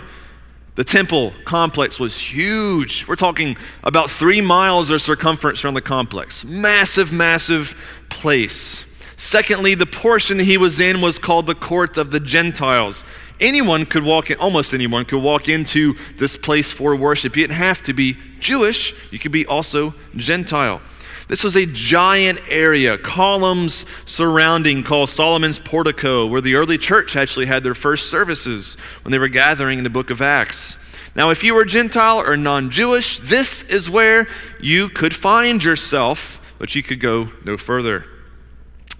the 0.75 0.83
temple 0.83 1.33
complex 1.45 1.99
was 1.99 2.15
huge. 2.17 3.07
We're 3.07 3.15
talking 3.15 3.57
about 3.83 4.11
three 4.11 4.41
miles 4.41 4.91
of 4.91 5.01
circumference 5.01 5.65
around 5.65 5.73
the 5.73 5.81
complex. 5.81 6.45
Massive, 6.45 7.11
massive 7.11 7.75
place. 8.09 8.85
Secondly, 9.17 9.73
the 9.73 9.87
portion 9.87 10.37
he 10.37 10.57
was 10.57 10.79
in 10.79 11.01
was 11.01 11.17
called 11.17 11.47
the 11.47 11.55
court 11.55 11.97
of 11.97 12.11
the 12.11 12.19
Gentiles. 12.19 13.03
Anyone 13.43 13.85
could 13.85 14.05
walk 14.05 14.31
in, 14.31 14.37
almost 14.37 14.73
anyone 14.73 15.03
could 15.03 15.21
walk 15.21 15.49
into 15.49 15.95
this 16.15 16.37
place 16.37 16.71
for 16.71 16.95
worship. 16.95 17.35
You 17.35 17.43
didn't 17.43 17.57
have 17.57 17.83
to 17.83 17.93
be 17.93 18.17
Jewish, 18.39 18.95
you 19.11 19.19
could 19.19 19.33
be 19.33 19.45
also 19.45 19.93
Gentile. 20.15 20.81
This 21.27 21.43
was 21.43 21.57
a 21.57 21.65
giant 21.65 22.39
area, 22.47 22.97
columns 22.97 23.85
surrounding, 24.05 24.81
called 24.81 25.09
Solomon's 25.09 25.59
Portico, 25.59 26.25
where 26.25 26.39
the 26.39 26.55
early 26.55 26.77
church 26.77 27.17
actually 27.17 27.45
had 27.45 27.65
their 27.65 27.75
first 27.75 28.09
services 28.09 28.75
when 29.03 29.11
they 29.11 29.19
were 29.19 29.27
gathering 29.27 29.77
in 29.77 29.83
the 29.83 29.89
book 29.89 30.09
of 30.09 30.21
Acts. 30.21 30.77
Now, 31.13 31.29
if 31.29 31.43
you 31.43 31.53
were 31.53 31.65
Gentile 31.65 32.19
or 32.19 32.37
non 32.37 32.69
Jewish, 32.69 33.19
this 33.19 33.63
is 33.63 33.89
where 33.89 34.25
you 34.61 34.87
could 34.87 35.13
find 35.13 35.61
yourself, 35.61 36.39
but 36.59 36.75
you 36.75 36.81
could 36.81 37.01
go 37.01 37.27
no 37.43 37.57
further. 37.57 38.05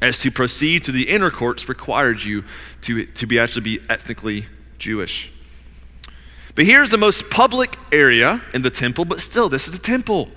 As 0.04 0.18
to 0.20 0.32
proceed 0.32 0.84
to 0.84 0.92
the 0.92 1.10
inner 1.10 1.32
courts 1.32 1.70
required 1.70 2.22
you 2.22 2.44
to, 2.82 3.06
to 3.06 3.26
be 3.26 3.40
actually 3.40 3.62
be 3.62 3.80
ethnically 3.90 4.48
Jewish. 4.78 5.32
But 6.56 6.66
here's 6.66 6.90
the 6.90 6.98
most 6.98 7.30
public 7.30 7.78
area 7.90 8.42
in 8.54 8.64
the 8.64 8.70
temple, 8.70 9.06
but 9.06 9.22
still, 9.22 9.48
this 9.48 9.66
is 9.66 9.72
the 9.72 9.80
temple. 9.80 10.30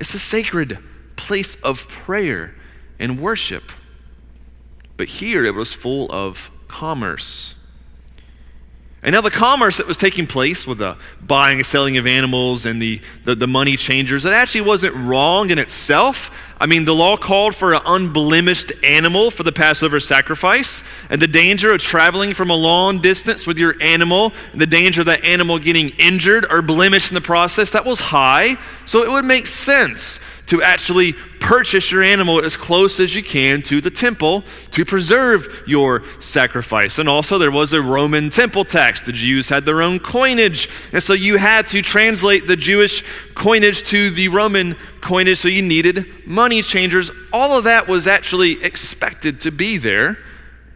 It's 0.00 0.12
a 0.12 0.18
sacred 0.18 0.78
place 1.14 1.54
of 1.62 1.86
prayer 1.88 2.56
and 2.98 3.20
worship. 3.20 3.70
But 4.96 5.06
here 5.06 5.44
it 5.44 5.54
was 5.54 5.72
full 5.72 6.10
of 6.10 6.50
commerce. 6.66 7.54
And 9.06 9.12
now 9.12 9.20
the 9.20 9.30
commerce 9.30 9.76
that 9.76 9.86
was 9.86 9.96
taking 9.96 10.26
place 10.26 10.66
with 10.66 10.78
the 10.78 10.96
buying 11.24 11.58
and 11.58 11.66
selling 11.66 11.96
of 11.96 12.08
animals 12.08 12.66
and 12.66 12.82
the, 12.82 13.00
the, 13.24 13.36
the, 13.36 13.46
money 13.46 13.76
changers, 13.76 14.24
it 14.24 14.32
actually 14.32 14.62
wasn't 14.62 14.96
wrong 14.96 15.50
in 15.50 15.60
itself. 15.60 16.36
I 16.58 16.66
mean, 16.66 16.86
the 16.86 16.94
law 16.94 17.16
called 17.16 17.54
for 17.54 17.72
an 17.72 17.82
unblemished 17.86 18.72
animal 18.82 19.30
for 19.30 19.44
the 19.44 19.52
Passover 19.52 20.00
sacrifice, 20.00 20.82
and 21.08 21.22
the 21.22 21.28
danger 21.28 21.70
of 21.70 21.80
traveling 21.80 22.34
from 22.34 22.50
a 22.50 22.56
long 22.56 22.98
distance 22.98 23.46
with 23.46 23.58
your 23.58 23.80
animal, 23.80 24.32
and 24.50 24.60
the 24.60 24.66
danger 24.66 25.02
of 25.02 25.06
that 25.06 25.24
animal 25.24 25.60
getting 25.60 25.90
injured 26.00 26.44
or 26.50 26.60
blemished 26.60 27.12
in 27.12 27.14
the 27.14 27.20
process, 27.20 27.70
that 27.70 27.84
was 27.84 28.00
high. 28.00 28.56
So 28.86 29.04
it 29.04 29.10
would 29.10 29.24
make 29.24 29.46
sense 29.46 30.18
to 30.46 30.62
actually 30.62 31.12
purchase 31.40 31.92
your 31.92 32.02
animal 32.02 32.44
as 32.44 32.56
close 32.56 32.98
as 32.98 33.14
you 33.14 33.22
can 33.22 33.62
to 33.62 33.80
the 33.80 33.90
temple 33.90 34.42
to 34.72 34.84
preserve 34.84 35.64
your 35.66 36.02
sacrifice. 36.20 36.98
And 36.98 37.08
also, 37.08 37.38
there 37.38 37.50
was 37.50 37.72
a 37.72 37.82
Roman 37.82 38.30
temple 38.30 38.64
tax. 38.64 39.00
The 39.00 39.12
Jews 39.12 39.48
had 39.48 39.64
their 39.66 39.82
own 39.82 39.98
coinage, 39.98 40.68
and 40.92 41.02
so 41.02 41.12
you 41.12 41.36
had 41.36 41.66
to 41.68 41.82
translate 41.82 42.46
the 42.46 42.56
Jewish 42.56 43.04
coinage 43.34 43.82
to 43.84 44.10
the 44.10 44.28
Roman 44.28 44.74
coinage, 45.00 45.38
so 45.38 45.48
you 45.48 45.62
needed 45.62 46.06
money 46.26 46.62
changers. 46.62 47.10
All 47.32 47.56
of 47.58 47.64
that 47.64 47.86
was 47.86 48.06
actually 48.06 48.62
expected 48.64 49.40
to 49.42 49.50
be 49.50 49.76
there, 49.76 50.18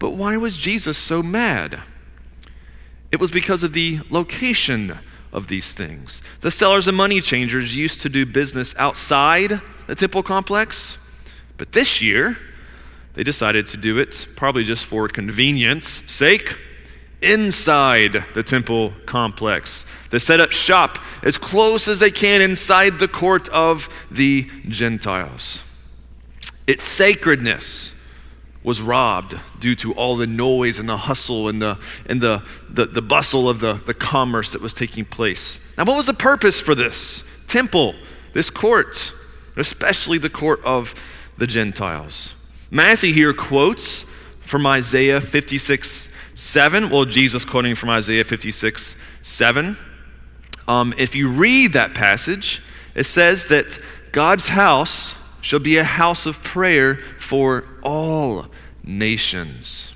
But 0.00 0.14
why 0.14 0.37
was 0.38 0.56
Jesus 0.56 0.98
so 0.98 1.22
mad? 1.22 1.78
It 3.12 3.20
was 3.20 3.30
because 3.30 3.62
of 3.62 3.74
the 3.74 4.00
location 4.11 4.98
of 5.32 5.48
these 5.48 5.72
things. 5.72 6.22
The 6.40 6.50
sellers 6.50 6.88
and 6.88 6.96
money 6.96 7.20
changers 7.20 7.74
used 7.74 8.00
to 8.02 8.08
do 8.08 8.26
business 8.26 8.74
outside 8.78 9.60
the 9.86 9.94
temple 9.94 10.22
complex, 10.22 10.98
but 11.56 11.72
this 11.72 12.00
year 12.02 12.36
they 13.14 13.24
decided 13.24 13.66
to 13.68 13.76
do 13.76 13.98
it, 13.98 14.26
probably 14.36 14.64
just 14.64 14.84
for 14.86 15.08
convenience 15.08 15.86
sake, 16.10 16.56
inside 17.22 18.24
the 18.34 18.42
temple 18.42 18.92
complex. 19.06 19.84
They 20.10 20.18
set 20.18 20.40
up 20.40 20.52
shop 20.52 20.98
as 21.22 21.36
close 21.36 21.86
as 21.86 22.00
they 22.00 22.10
can 22.10 22.40
inside 22.40 22.98
the 22.98 23.08
court 23.08 23.48
of 23.50 23.88
the 24.10 24.48
Gentiles. 24.68 25.62
Its 26.66 26.84
sacredness 26.84 27.94
was 28.62 28.83
robbed 28.83 29.38
due 29.59 29.75
to 29.75 29.92
all 29.94 30.16
the 30.16 30.27
noise 30.27 30.79
and 30.79 30.88
the 30.88 30.96
hustle 30.96 31.49
and 31.49 31.62
the, 31.62 31.79
and 32.07 32.20
the, 32.20 32.42
the, 32.68 32.85
the 32.85 33.03
bustle 33.03 33.49
of 33.49 33.61
the, 33.61 33.75
the 33.75 33.94
commerce 33.94 34.53
that 34.53 34.61
was 34.61 34.73
taking 34.73 35.05
place. 35.05 35.61
Now, 35.79 35.85
what 35.85 35.96
was 35.96 36.07
the 36.07 36.14
purpose 36.14 36.61
for 36.61 36.75
this 36.75 37.25
temple, 37.46 37.94
this 38.35 38.51
court, 38.51 39.12
especially 39.57 40.18
the 40.18 40.29
court 40.29 40.61
of 40.64 40.94
the 41.38 41.46
Gentiles? 41.46 42.35
Matthew 42.70 43.14
here 43.14 43.33
quotes 43.33 44.05
from 44.40 44.66
Isaiah 44.66 45.20
56 45.20 46.09
7. 46.35 46.88
Well, 46.88 47.05
Jesus 47.05 47.44
quoting 47.44 47.75
from 47.75 47.90
Isaiah 47.90 48.25
56 48.25 48.96
7. 49.23 49.77
Um, 50.68 50.94
if 50.96 51.14
you 51.14 51.31
read 51.31 51.73
that 51.73 51.94
passage, 51.94 52.62
it 52.94 53.05
says 53.05 53.46
that 53.49 53.79
God's 54.12 54.49
house 54.49 55.14
shall 55.40 55.59
be 55.59 55.77
a 55.77 55.85
house 55.85 56.27
of 56.27 56.42
prayer 56.42 56.99
for 57.30 57.64
all 57.84 58.46
nations. 58.82 59.94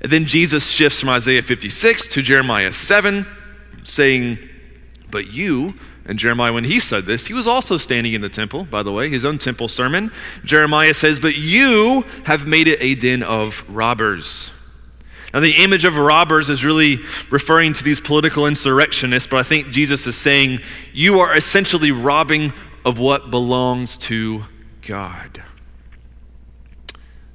And 0.00 0.10
then 0.10 0.24
Jesus 0.24 0.70
shifts 0.70 0.98
from 0.98 1.10
Isaiah 1.10 1.42
56 1.42 2.06
to 2.06 2.22
Jeremiah 2.22 2.72
7, 2.72 3.26
saying, 3.84 4.38
But 5.10 5.30
you, 5.30 5.74
and 6.06 6.18
Jeremiah, 6.18 6.54
when 6.54 6.64
he 6.64 6.80
said 6.80 7.04
this, 7.04 7.26
he 7.26 7.34
was 7.34 7.46
also 7.46 7.76
standing 7.76 8.14
in 8.14 8.22
the 8.22 8.30
temple, 8.30 8.64
by 8.64 8.82
the 8.82 8.90
way, 8.90 9.10
his 9.10 9.26
own 9.26 9.36
temple 9.36 9.68
sermon. 9.68 10.10
Jeremiah 10.46 10.94
says, 10.94 11.20
But 11.20 11.36
you 11.36 12.06
have 12.24 12.48
made 12.48 12.68
it 12.68 12.82
a 12.82 12.94
den 12.94 13.22
of 13.22 13.62
robbers. 13.68 14.50
Now, 15.34 15.40
the 15.40 15.62
image 15.62 15.84
of 15.84 15.96
robbers 15.96 16.48
is 16.48 16.64
really 16.64 17.00
referring 17.30 17.74
to 17.74 17.84
these 17.84 18.00
political 18.00 18.46
insurrectionists, 18.46 19.28
but 19.28 19.40
I 19.40 19.42
think 19.42 19.68
Jesus 19.68 20.06
is 20.06 20.16
saying, 20.16 20.60
You 20.94 21.20
are 21.20 21.36
essentially 21.36 21.92
robbing 21.92 22.54
of 22.82 22.98
what 22.98 23.30
belongs 23.30 23.98
to 23.98 24.44
God. 24.80 25.42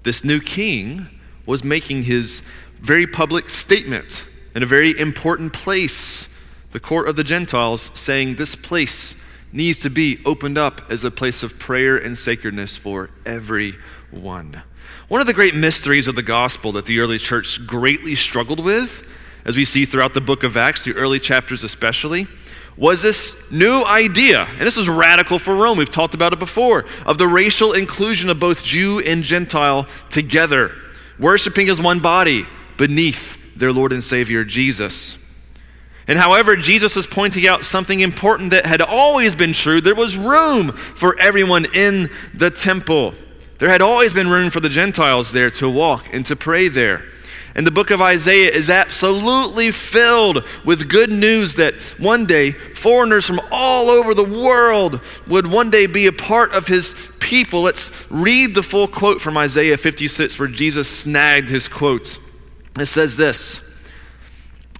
This 0.07 0.23
new 0.23 0.39
king 0.39 1.07
was 1.45 1.65
making 1.65 2.03
his 2.03 2.41
very 2.79 3.05
public 3.05 3.49
statement 3.49 4.23
in 4.55 4.63
a 4.63 4.65
very 4.65 4.97
important 4.97 5.51
place, 5.51 6.29
the 6.71 6.79
court 6.79 7.09
of 7.09 7.17
the 7.17 7.25
Gentiles, 7.25 7.91
saying 7.93 8.35
this 8.35 8.55
place 8.55 9.15
needs 9.51 9.79
to 9.79 9.89
be 9.89 10.19
opened 10.25 10.57
up 10.57 10.81
as 10.89 11.03
a 11.03 11.11
place 11.11 11.43
of 11.43 11.59
prayer 11.59 11.97
and 11.97 12.17
sacredness 12.17 12.77
for 12.77 13.09
everyone. 13.25 14.63
One 15.09 15.19
of 15.19 15.27
the 15.27 15.33
great 15.33 15.55
mysteries 15.55 16.07
of 16.07 16.15
the 16.15 16.23
gospel 16.23 16.71
that 16.71 16.85
the 16.85 17.01
early 17.01 17.17
church 17.17 17.67
greatly 17.67 18.15
struggled 18.15 18.63
with, 18.63 19.05
as 19.43 19.57
we 19.57 19.65
see 19.65 19.83
throughout 19.83 20.13
the 20.13 20.21
book 20.21 20.43
of 20.43 20.55
Acts, 20.55 20.85
the 20.85 20.93
early 20.93 21.19
chapters 21.19 21.65
especially, 21.65 22.27
was 22.77 23.01
this 23.01 23.51
new 23.51 23.83
idea, 23.83 24.43
and 24.43 24.61
this 24.61 24.77
was 24.77 24.87
radical 24.87 25.39
for 25.39 25.55
Rome, 25.55 25.77
we've 25.77 25.89
talked 25.89 26.13
about 26.13 26.31
it 26.31 26.39
before, 26.39 26.85
of 27.05 27.17
the 27.17 27.27
racial 27.27 27.73
inclusion 27.73 28.29
of 28.29 28.39
both 28.39 28.63
Jew 28.63 28.99
and 28.99 29.23
Gentile 29.23 29.87
together, 30.09 30.71
worshiping 31.17 31.69
as 31.69 31.81
one 31.81 31.99
body 31.99 32.45
beneath 32.77 33.37
their 33.55 33.71
Lord 33.71 33.91
and 33.91 34.03
Savior 34.03 34.43
Jesus. 34.43 35.17
And 36.07 36.17
however, 36.17 36.55
Jesus 36.55 36.95
was 36.95 37.05
pointing 37.05 37.47
out 37.47 37.65
something 37.65 37.99
important 37.99 38.51
that 38.51 38.65
had 38.65 38.81
always 38.81 39.35
been 39.35 39.51
true. 39.51 39.81
There 39.81 39.95
was 39.95 40.15
room 40.15 40.71
for 40.71 41.19
everyone 41.19 41.65
in 41.73 42.09
the 42.33 42.49
temple. 42.49 43.13
There 43.57 43.69
had 43.69 43.81
always 43.81 44.13
been 44.13 44.29
room 44.29 44.49
for 44.49 44.59
the 44.59 44.69
Gentiles 44.69 45.33
there 45.33 45.49
to 45.51 45.69
walk 45.69 46.13
and 46.13 46.25
to 46.27 46.35
pray 46.35 46.69
there. 46.69 47.03
And 47.57 47.65
the 47.65 47.71
book 47.71 47.89
of 47.89 48.01
Isaiah 48.03 48.51
is 48.51 48.69
absolutely 48.69 49.71
filled 49.71 50.45
with 50.63 50.87
good 50.87 51.11
news 51.11 51.55
that 51.55 51.73
one 51.97 52.27
day 52.27 52.51
foreigners 52.51 53.25
from 53.25 53.41
all 53.51 53.89
over 53.89 54.13
the 54.13 54.23
world 54.23 55.01
would 55.25 55.47
one 55.47 55.71
day 55.71 55.87
be 55.87 56.05
a 56.05 56.11
part 56.11 56.53
of 56.53 56.67
his 56.67 56.93
people. 57.17 57.63
Let's 57.63 57.91
read 58.11 58.53
the 58.53 58.61
full 58.61 58.87
quote 58.87 59.21
from 59.21 59.39
Isaiah 59.39 59.75
56 59.75 60.37
where 60.37 60.47
Jesus 60.47 60.87
snagged 60.87 61.49
his 61.49 61.67
quotes. 61.67 62.19
It 62.79 62.85
says 62.85 63.17
this. 63.17 63.63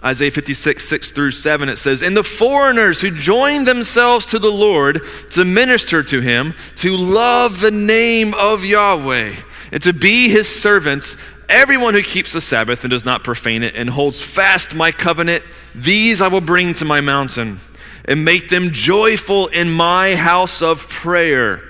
Isaiah 0.04 0.30
56, 0.30 0.88
6 0.88 1.12
through 1.12 1.32
7, 1.32 1.70
it 1.70 1.78
says, 1.78 2.04
And 2.04 2.16
the 2.16 2.24
foreigners 2.24 3.02
who 3.02 3.10
join 3.10 3.66
themselves 3.66 4.28
to 4.28 4.38
the 4.38 4.52
Lord 4.52 5.02
to 5.32 5.44
minister 5.44 6.04
to 6.04 6.22
him, 6.22 6.54
to 6.76 6.96
love 6.96 7.60
the 7.60 7.72
name 7.72 8.36
of 8.36 8.64
Yahweh, 8.64 9.34
and 9.72 9.82
to 9.82 9.94
be 9.94 10.30
his 10.30 10.48
servants, 10.48 11.18
Everyone 11.50 11.94
who 11.94 12.02
keeps 12.02 12.34
the 12.34 12.42
Sabbath 12.42 12.84
and 12.84 12.92
does 12.92 13.06
not 13.06 13.24
profane 13.24 13.64
it 13.64 13.76
and 13.76 13.90
holds 13.90 14.22
fast 14.22 14.76
my 14.76 14.92
covenant, 14.92 15.44
these 15.74 16.22
I 16.22 16.28
will 16.28 16.42
bring 16.42 16.74
to 16.76 16.86
my 16.86 17.00
mountain 17.00 17.60
and 18.06 18.26
make 18.26 18.50
them 18.50 18.72
joyful 18.72 19.48
in 19.48 19.72
my 19.72 20.16
house 20.16 20.62
of 20.62 20.90
prayer. 20.90 21.64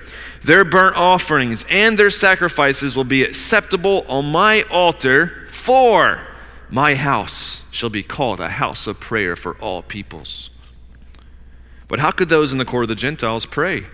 Their 0.44 0.64
burnt 0.64 0.96
offerings 0.96 1.66
and 1.70 1.98
their 1.98 2.10
sacrifices 2.10 2.96
will 2.96 3.04
be 3.04 3.24
acceptable 3.24 4.06
on 4.08 4.32
my 4.32 4.64
altar, 4.72 5.46
for 5.48 6.26
my 6.70 6.96
house 6.96 7.64
shall 7.72 7.90
be 7.90 8.04
called 8.04 8.40
a 8.40 8.50
house 8.50 8.88
of 8.88 9.00
prayer 9.00 9.36
for 9.36 9.56
all 9.58 9.82
peoples. 9.82 10.50
But 11.88 12.00
how 12.00 12.12
could 12.12 12.30
those 12.30 12.52
in 12.52 12.58
the 12.58 12.66
court 12.66 12.86
of 12.86 12.90
the 12.90 12.96
Gentiles 12.96 13.46
pray? 13.46 13.86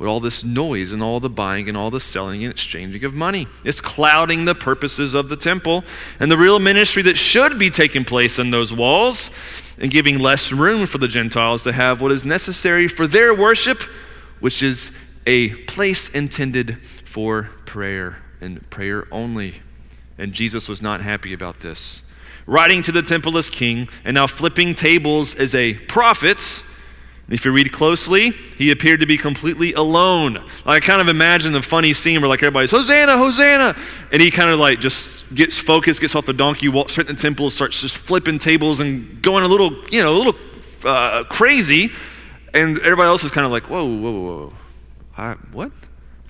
With 0.00 0.08
all 0.08 0.18
this 0.18 0.42
noise 0.42 0.92
and 0.92 1.02
all 1.02 1.20
the 1.20 1.28
buying 1.28 1.68
and 1.68 1.76
all 1.76 1.90
the 1.90 2.00
selling 2.00 2.42
and 2.42 2.50
exchanging 2.50 3.04
of 3.04 3.14
money. 3.14 3.46
It's 3.64 3.82
clouding 3.82 4.46
the 4.46 4.54
purposes 4.54 5.12
of 5.12 5.28
the 5.28 5.36
temple 5.36 5.84
and 6.18 6.32
the 6.32 6.38
real 6.38 6.58
ministry 6.58 7.02
that 7.02 7.18
should 7.18 7.58
be 7.58 7.68
taking 7.68 8.04
place 8.04 8.38
in 8.38 8.50
those 8.50 8.72
walls 8.72 9.30
and 9.78 9.90
giving 9.90 10.18
less 10.18 10.52
room 10.52 10.86
for 10.86 10.96
the 10.96 11.06
Gentiles 11.06 11.62
to 11.64 11.72
have 11.72 12.00
what 12.00 12.12
is 12.12 12.24
necessary 12.24 12.88
for 12.88 13.06
their 13.06 13.34
worship, 13.34 13.82
which 14.40 14.62
is 14.62 14.90
a 15.26 15.50
place 15.64 16.08
intended 16.08 16.82
for 17.04 17.50
prayer 17.66 18.22
and 18.40 18.68
prayer 18.70 19.06
only. 19.12 19.56
And 20.16 20.32
Jesus 20.32 20.66
was 20.66 20.80
not 20.80 21.02
happy 21.02 21.34
about 21.34 21.60
this. 21.60 22.02
Riding 22.46 22.80
to 22.84 22.92
the 22.92 23.02
temple 23.02 23.36
as 23.36 23.50
king 23.50 23.86
and 24.02 24.14
now 24.14 24.26
flipping 24.26 24.74
tables 24.74 25.34
as 25.34 25.54
a 25.54 25.74
prophet 25.74 26.62
if 27.30 27.44
you 27.44 27.52
read 27.52 27.70
closely, 27.72 28.30
he 28.30 28.70
appeared 28.70 29.00
to 29.00 29.06
be 29.06 29.16
completely 29.16 29.72
alone. 29.72 30.42
I 30.66 30.80
kind 30.80 31.00
of 31.00 31.08
imagine 31.08 31.52
the 31.52 31.62
funny 31.62 31.92
scene 31.92 32.20
where 32.20 32.28
like 32.28 32.42
everybody's 32.42 32.72
Hosanna, 32.72 33.16
Hosanna, 33.16 33.76
and 34.12 34.20
he 34.20 34.30
kind 34.30 34.50
of 34.50 34.58
like 34.58 34.80
just 34.80 35.32
gets 35.34 35.56
focused, 35.56 36.00
gets 36.00 36.14
off 36.14 36.26
the 36.26 36.32
donkey, 36.32 36.68
walks 36.68 36.92
straight 36.92 37.08
in 37.08 37.14
the 37.14 37.22
temple, 37.22 37.50
starts 37.50 37.80
just 37.80 37.96
flipping 37.96 38.38
tables 38.38 38.80
and 38.80 39.22
going 39.22 39.44
a 39.44 39.48
little, 39.48 39.72
you 39.90 40.02
know, 40.02 40.12
a 40.12 40.18
little 40.18 40.34
uh, 40.84 41.24
crazy, 41.24 41.92
and 42.52 42.78
everybody 42.80 43.06
else 43.06 43.22
is 43.22 43.30
kind 43.30 43.46
of 43.46 43.52
like, 43.52 43.70
whoa, 43.70 43.86
whoa, 43.86 44.10
whoa, 44.10 44.52
I, 45.16 45.34
what? 45.52 45.70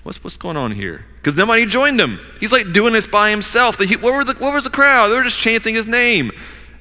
What's 0.03 0.23
what's 0.23 0.37
going 0.37 0.57
on 0.57 0.71
here? 0.71 1.05
Because 1.17 1.35
nobody 1.35 1.65
joined 1.65 1.99
him. 1.99 2.19
He's 2.39 2.51
like 2.51 2.73
doing 2.73 2.93
this 2.93 3.05
by 3.05 3.29
himself. 3.29 3.77
The, 3.77 3.87
what, 3.97 4.13
were 4.13 4.23
the, 4.23 4.33
what 4.33 4.53
was 4.53 4.63
the 4.63 4.71
crowd? 4.71 5.09
They 5.09 5.15
were 5.15 5.23
just 5.23 5.37
chanting 5.37 5.75
his 5.75 5.87
name, 5.87 6.31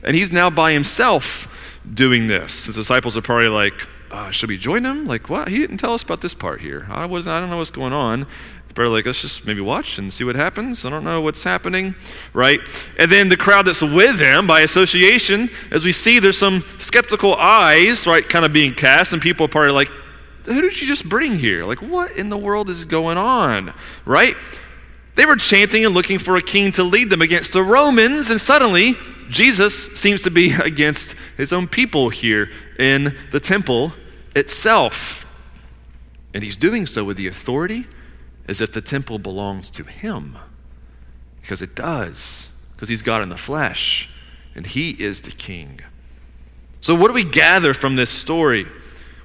and 0.03 0.17
he's 0.17 0.33
now 0.33 0.49
by 0.49 0.73
himself 0.73 1.47
doing 1.93 2.27
this. 2.27 2.67
His 2.67 2.77
disciples 2.77 3.17
are 3.17 3.23
probably 3.23 3.49
like, 3.49 3.87
uh, 4.11 4.31
should 4.31 4.49
we 4.49 4.57
join 4.57 4.85
him? 4.85 5.07
Like, 5.07 5.29
what? 5.29 5.49
He 5.49 5.59
didn't 5.59 5.79
tell 5.79 5.95
us 5.95 6.03
about 6.03 6.21
this 6.21 6.35
part 6.35 6.61
here. 6.61 6.87
I, 6.91 7.07
was, 7.07 7.29
I 7.29 7.41
don't 7.41 7.51
know 7.51 7.59
what's 7.59 7.71
going 7.71 7.93
on. 7.93 8.27
But 8.75 8.89
like, 8.89 9.07
let's 9.07 9.21
just 9.21 9.47
maybe 9.47 9.61
watch 9.61 9.99
and 9.99 10.13
see 10.13 10.25
what 10.25 10.37
happens. 10.37 10.85
I 10.85 10.91
don't 10.91 11.05
know 11.05 11.21
what's 11.21 11.43
happening, 11.43 11.95
right? 12.33 12.61
And 12.99 13.11
then 13.11 13.29
the 13.29 13.37
crowd 13.37 13.67
that's 13.67 13.83
with 13.83 14.21
him 14.21 14.47
by 14.47 14.61
association, 14.61 15.51
as 15.71 15.85
we 15.85 15.93
see, 15.93 16.19
there's 16.19 16.39
some 16.39 16.65
skeptical 16.79 17.35
eyes, 17.35 18.07
right, 18.07 18.27
kind 18.27 18.45
of 18.45 18.53
being 18.53 18.73
cast, 18.73 19.13
and 19.13 19.21
people 19.21 19.47
are 19.47 19.49
probably 19.49 19.73
like, 19.73 19.89
who 20.45 20.63
did 20.63 20.81
you 20.81 20.87
just 20.87 21.09
bring 21.09 21.37
here? 21.37 21.65
Like, 21.65 21.83
what 21.83 22.17
in 22.17 22.29
the 22.29 22.39
world 22.39 22.71
is 22.71 22.85
going 22.85 23.19
on, 23.19 23.75
right? 24.05 24.37
They 25.17 25.27
were 25.27 25.37
chanting 25.37 25.85
and 25.85 25.93
looking 25.93 26.19
for 26.19 26.37
a 26.37 26.41
king 26.41 26.73
to 26.73 26.85
lead 26.85 27.11
them 27.11 27.23
against 27.23 27.53
the 27.53 27.63
Romans, 27.63 28.31
and 28.31 28.41
suddenly 28.41 28.95
Jesus 29.29 29.89
seems 29.89 30.23
to 30.23 30.31
be 30.31 30.53
against 30.65 31.17
his 31.37 31.53
own 31.53 31.67
people 31.67 32.09
here 32.09 32.51
in 32.81 33.17
the 33.31 33.39
temple 33.39 33.93
itself. 34.35 35.25
And 36.33 36.43
he's 36.43 36.57
doing 36.57 36.87
so 36.87 37.05
with 37.05 37.17
the 37.17 37.27
authority 37.27 37.87
as 38.49 38.61
if 38.61 38.73
the 38.73 38.81
temple 38.81 39.19
belongs 39.19 39.71
to 39.71 39.85
him. 39.85 40.39
Because 41.41 41.63
it 41.63 41.75
does, 41.75 42.49
because 42.75 42.89
he's 42.89 43.03
God 43.03 43.23
in 43.23 43.29
the 43.29 43.37
flesh, 43.37 44.09
and 44.55 44.67
he 44.67 44.91
is 44.91 45.21
the 45.21 45.31
king. 45.31 45.81
So, 46.81 46.95
what 46.95 47.09
do 47.09 47.15
we 47.15 47.25
gather 47.25 47.75
from 47.75 47.97
this 47.97 48.11
story? 48.11 48.67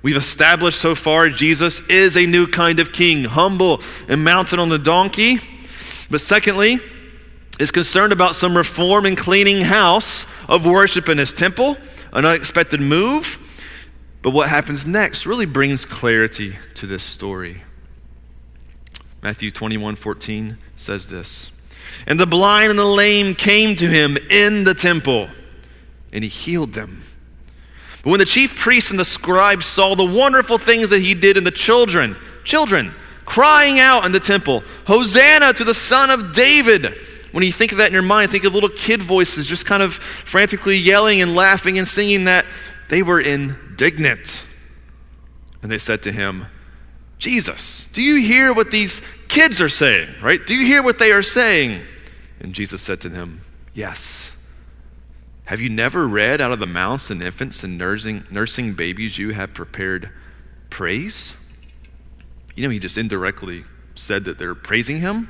We've 0.02 0.18
established 0.18 0.80
so 0.80 0.94
far 0.94 1.30
Jesus 1.30 1.80
is 1.90 2.16
a 2.16 2.26
new 2.26 2.46
kind 2.46 2.80
of 2.80 2.92
king, 2.92 3.24
humble 3.24 3.82
and 4.08 4.24
mounted 4.24 4.60
on 4.60 4.70
the 4.70 4.78
donkey. 4.78 5.40
But 6.12 6.22
secondly, 6.22 6.78
is 7.60 7.72
concerned 7.72 8.14
about 8.14 8.36
some 8.36 8.56
reform 8.56 9.06
and 9.06 9.18
cleaning 9.18 9.62
house 9.62 10.26
of 10.48 10.66
worship 10.66 11.10
in 11.10 11.18
his 11.18 11.34
temple, 11.34 11.78
an 12.14 12.26
unexpected 12.26 12.82
move. 12.82 13.40
But 14.26 14.34
what 14.34 14.50
happens 14.50 14.88
next 14.88 15.28
really 15.28 15.46
brings 15.46 15.86
clarity 15.86 16.56
to 16.74 16.88
this 16.88 17.04
story. 17.04 17.62
Matthew 19.22 19.52
21 19.52 19.96
14 19.98 20.58
says 20.76 21.06
this 21.06 21.52
And 22.08 22.20
the 22.20 22.26
blind 22.26 22.72
and 22.72 22.80
the 22.80 22.88
lame 22.88 23.36
came 23.36 23.76
to 23.76 23.88
him 23.88 24.18
in 24.32 24.64
the 24.64 24.74
temple, 24.74 25.30
and 26.12 26.24
he 26.24 26.28
healed 26.28 26.74
them. 26.74 27.04
But 28.04 28.10
when 28.10 28.20
the 28.20 28.26
chief 28.26 28.56
priests 28.56 28.90
and 28.90 29.00
the 29.00 29.06
scribes 29.06 29.68
saw 29.68 29.94
the 29.94 30.04
wonderful 30.04 30.58
things 30.58 30.90
that 30.90 31.04
he 31.04 31.14
did 31.14 31.38
in 31.38 31.44
the 31.44 31.52
children, 31.52 32.16
children, 32.44 32.94
crying 33.26 33.78
out 33.78 34.06
in 34.08 34.12
the 34.12 34.20
temple, 34.20 34.64
Hosanna 34.88 35.54
to 35.54 35.64
the 35.64 35.76
Son 35.76 36.10
of 36.10 36.34
David. 36.34 36.96
When 37.32 37.44
you 37.44 37.52
think 37.52 37.74
of 37.74 37.78
that 37.78 37.90
in 37.90 37.94
your 37.94 38.02
mind, 38.02 38.32
think 38.32 38.44
of 38.44 38.56
little 38.56 38.70
kid 38.70 39.04
voices 39.04 39.46
just 39.46 39.68
kind 39.68 39.84
of 39.84 39.94
frantically 39.94 40.78
yelling 40.78 41.22
and 41.22 41.36
laughing 41.36 41.78
and 41.78 41.88
singing 41.88 42.24
that. 42.24 42.44
They 42.90 43.04
were 43.04 43.20
indignant. 43.76 44.44
And 45.62 45.72
they 45.72 45.78
said 45.78 46.04
to 46.04 46.12
him, 46.12 46.46
Jesus, 47.18 47.86
do 47.92 48.02
you 48.02 48.22
hear 48.22 48.54
what 48.54 48.72
these 48.72 49.02
kids 49.28 49.62
are 49.62 49.70
saying? 49.70 50.10
Right? 50.22 50.46
Do 50.46 50.54
you 50.56 50.66
hear 50.66 50.84
what 50.84 51.00
they 51.00 51.12
are 51.12 51.24
saying? 51.24 51.82
And 52.40 52.54
Jesus 52.54 52.82
said 52.82 53.02
to 53.02 53.10
them, 53.10 53.42
Yes. 53.74 54.32
Have 55.46 55.60
you 55.60 55.70
never 55.70 56.08
read 56.08 56.42
out 56.42 56.52
of 56.52 56.60
the 56.60 56.66
mouths 56.66 57.12
and 57.12 57.22
infants 57.22 57.64
and 57.64 57.78
nursing, 57.78 58.24
nursing 58.32 58.74
babies 58.74 59.18
you 59.18 59.32
have 59.32 59.54
prepared 59.54 60.10
praise? 60.70 61.36
You 62.56 62.64
know, 62.64 62.70
he 62.70 62.80
just 62.80 62.98
indirectly 62.98 63.64
said 63.94 64.24
that 64.26 64.40
they're 64.40 64.56
praising 64.56 65.02
him, 65.02 65.30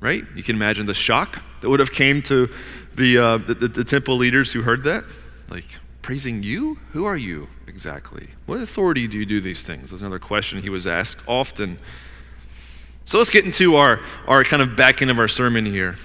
right? 0.00 0.22
You 0.36 0.42
can 0.44 0.54
imagine 0.54 0.86
the 0.86 0.94
shock 0.94 1.42
that 1.60 1.68
would 1.68 1.80
have 1.80 1.92
came 1.92 2.22
to 2.22 2.48
the, 2.94 3.18
uh, 3.18 3.38
the, 3.38 3.54
the, 3.54 3.68
the 3.68 3.84
temple 3.84 4.16
leaders 4.16 4.52
who 4.52 4.62
heard 4.62 4.84
that. 4.84 5.04
Like, 5.50 5.66
praising 6.06 6.40
you? 6.40 6.78
Who 6.92 7.04
are 7.04 7.16
you 7.16 7.48
exactly? 7.66 8.28
What 8.46 8.60
authority 8.60 9.08
do 9.08 9.18
you 9.18 9.26
do 9.26 9.40
these 9.40 9.64
things? 9.64 9.90
That's 9.90 10.02
another 10.02 10.20
question 10.20 10.62
he 10.62 10.70
was 10.70 10.86
asked 10.86 11.20
often. 11.26 11.80
So 13.04 13.18
let's 13.18 13.28
get 13.28 13.44
into 13.44 13.74
our, 13.74 13.98
our 14.28 14.44
kind 14.44 14.62
of 14.62 14.76
back 14.76 15.02
end 15.02 15.10
of 15.10 15.18
our 15.18 15.26
sermon 15.26 15.66
here. 15.66 15.96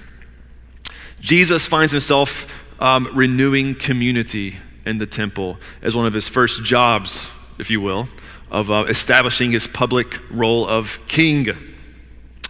Jesus 1.20 1.68
finds 1.68 1.92
himself 1.92 2.48
um, 2.82 3.10
renewing 3.14 3.76
community 3.76 4.56
in 4.88 4.98
the 4.98 5.06
temple 5.06 5.60
as 5.84 5.94
one 5.94 6.08
of 6.08 6.16
his 6.16 6.28
first 6.28 6.64
jobs, 6.64 7.30
if 7.60 7.70
you 7.70 7.80
will, 7.80 8.08
of 8.50 8.72
uh, 8.72 8.86
establishing 8.90 9.52
his 9.52 9.68
public 9.68 10.20
role 10.32 10.68
of 10.68 10.98
king. 11.08 11.48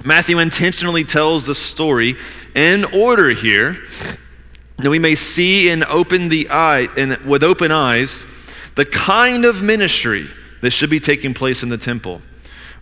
Matthew 0.06 0.40
intentionally 0.40 1.04
tells 1.04 1.48
the 1.48 1.56
story 1.56 2.16
in 2.56 2.86
order 2.86 3.32
here 3.32 3.76
that 4.82 4.90
we 4.90 5.00
may 5.00 5.16
see 5.16 5.70
and 5.70 5.84
open 5.86 6.30
the 6.30 6.50
eye 6.50 6.88
and 6.98 7.18
with 7.18 7.44
open 7.44 7.72
eyes 7.72 8.26
the 8.76 8.86
kind 8.86 9.46
of 9.46 9.62
ministry 9.62 10.28
that 10.62 10.72
should 10.72 10.90
be 10.90 11.00
taking 11.00 11.34
place 11.34 11.64
in 11.64 11.70
the 11.70 11.78
temple, 11.78 12.22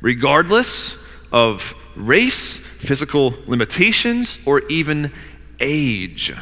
regardless 0.02 0.96
of 1.32 1.74
race, 1.96 2.58
physical 2.58 3.34
limitations, 3.48 4.40
or 4.46 4.62
even 4.70 5.12
age. 5.60 6.34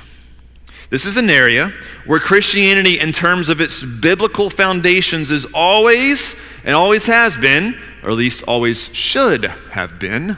This 0.90 1.06
is 1.06 1.18
an 1.18 1.30
area 1.30 1.72
where 2.06 2.20
Christianity, 2.20 3.00
in 3.00 3.12
terms 3.12 3.50
of 3.50 3.60
its 3.60 3.84
biblical 3.84 4.50
foundations, 4.50 5.32
is 5.32 5.46
always 5.54 6.36
and 6.64 6.74
always 6.74 7.06
has 7.08 7.36
been, 7.36 7.78
or 8.04 8.12
at 8.12 8.16
least 8.16 8.44
always 8.44 8.94
should 8.94 9.46
have 9.46 10.00
been, 10.00 10.38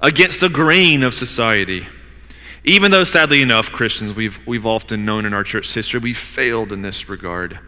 against 0.00 0.40
the 0.40 0.48
grain 0.48 1.02
of 1.02 1.12
society. 1.12 1.86
Even 2.68 2.90
though, 2.90 3.04
sadly 3.04 3.40
enough, 3.40 3.72
Christians, 3.72 4.12
we've, 4.12 4.38
we've 4.46 4.66
often 4.66 5.06
known 5.06 5.24
in 5.24 5.32
our 5.32 5.42
church 5.42 5.72
history, 5.72 6.00
we 6.00 6.12
failed 6.12 6.70
in 6.70 6.82
this 6.82 7.08
regard. 7.08 7.58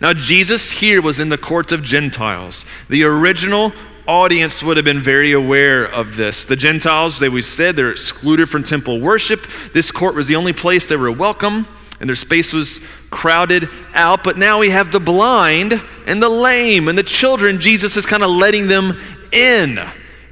Now, 0.00 0.14
Jesus 0.14 0.70
here 0.70 1.02
was 1.02 1.20
in 1.20 1.28
the 1.28 1.36
courts 1.36 1.70
of 1.70 1.82
Gentiles. 1.82 2.64
The 2.88 3.04
original 3.04 3.74
audience 4.06 4.62
would 4.62 4.78
have 4.78 4.86
been 4.86 5.02
very 5.02 5.32
aware 5.32 5.84
of 5.84 6.16
this. 6.16 6.46
The 6.46 6.56
Gentiles, 6.56 7.18
they 7.18 7.28
we 7.28 7.42
said, 7.42 7.76
they're 7.76 7.90
excluded 7.90 8.48
from 8.48 8.62
temple 8.62 9.02
worship. 9.02 9.46
This 9.74 9.90
court 9.90 10.14
was 10.14 10.28
the 10.28 10.36
only 10.36 10.54
place 10.54 10.86
they 10.86 10.96
were 10.96 11.12
welcome, 11.12 11.66
and 12.00 12.08
their 12.08 12.16
space 12.16 12.54
was 12.54 12.80
crowded 13.10 13.68
out. 13.92 14.24
But 14.24 14.38
now 14.38 14.60
we 14.60 14.70
have 14.70 14.92
the 14.92 14.98
blind 14.98 15.78
and 16.06 16.22
the 16.22 16.30
lame 16.30 16.88
and 16.88 16.96
the 16.96 17.02
children. 17.02 17.60
Jesus 17.60 17.98
is 17.98 18.06
kind 18.06 18.22
of 18.22 18.30
letting 18.30 18.66
them 18.66 18.98
in. 19.30 19.78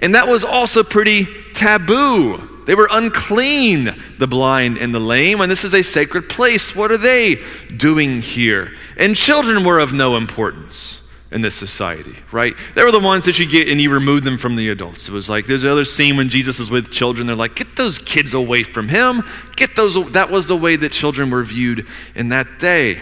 And 0.01 0.15
that 0.15 0.27
was 0.27 0.43
also 0.43 0.83
pretty 0.83 1.27
taboo. 1.53 2.56
They 2.67 2.75
were 2.75 2.89
unclean, 2.91 3.95
the 4.19 4.27
blind 4.27 4.79
and 4.79 4.93
the 4.93 5.01
lame, 5.01 5.41
and 5.41 5.51
this 5.51 5.65
is 5.65 5.73
a 5.73 5.83
sacred 5.83 6.29
place. 6.29 6.75
What 6.75 6.91
are 6.91 6.99
they 6.99 7.41
doing 7.77 8.21
here? 8.21 8.73
And 8.99 9.17
children 9.17 9.65
were 9.65 9.79
of 9.79 9.93
no 9.93 10.17
importance 10.17 11.01
in 11.31 11.43
this 11.43 11.55
society, 11.55 12.15
right? 12.33 12.57
They 12.75 12.83
were 12.83 12.91
the 12.91 13.01
ones 13.01 13.25
that 13.25 13.39
you 13.39 13.47
get 13.47 13.69
and 13.69 13.81
you 13.81 13.93
remove 13.93 14.25
them 14.25 14.39
from 14.39 14.57
the 14.57 14.69
adults. 14.71 15.09
It 15.09 15.13
was 15.13 15.29
like 15.31 15.47
there's 15.47 15.65
another 15.65 15.85
scene 15.85 16.17
when 16.17 16.29
Jesus 16.29 16.59
is 16.59 16.71
with 16.71 16.91
children. 16.91 17.27
They're 17.27 17.37
like, 17.37 17.55
get 17.55 17.77
those 17.77 17.99
kids 17.99 18.35
away 18.35 18.63
from 18.63 18.89
him. 18.89 19.23
Get 19.55 19.77
those. 19.77 20.13
That 20.13 20.31
was 20.31 20.47
the 20.47 20.57
way 20.57 20.77
that 20.77 20.93
children 20.93 21.31
were 21.31 21.45
viewed 21.45 21.87
in 22.15 22.29
that 22.31 22.59
day. 22.59 23.01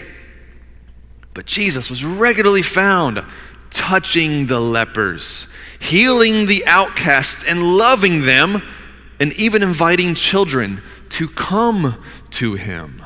But 1.33 1.45
Jesus 1.45 1.89
was 1.89 2.03
regularly 2.03 2.61
found 2.61 3.23
touching 3.69 4.45
the 4.45 4.59
lepers, 4.59 5.47
healing 5.79 6.45
the 6.45 6.65
outcasts, 6.65 7.43
and 7.43 7.77
loving 7.77 8.21
them 8.21 8.61
and 9.19 9.33
even 9.33 9.63
inviting 9.63 10.15
children 10.15 10.81
to 11.09 11.27
come 11.27 12.01
to 12.31 12.55
him 12.55 13.05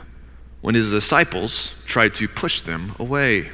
when 0.62 0.76
his 0.76 0.89
disciples 0.89 1.74
tried 1.86 2.13
to 2.15 2.28
push 2.28 2.62
them 2.62 2.93
away. 3.00 3.50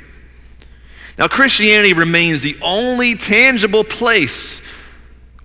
Now, 1.17 1.27
Christianity 1.27 1.93
remains 1.93 2.41
the 2.41 2.57
only 2.61 3.15
tangible 3.15 3.83
place, 3.83 4.61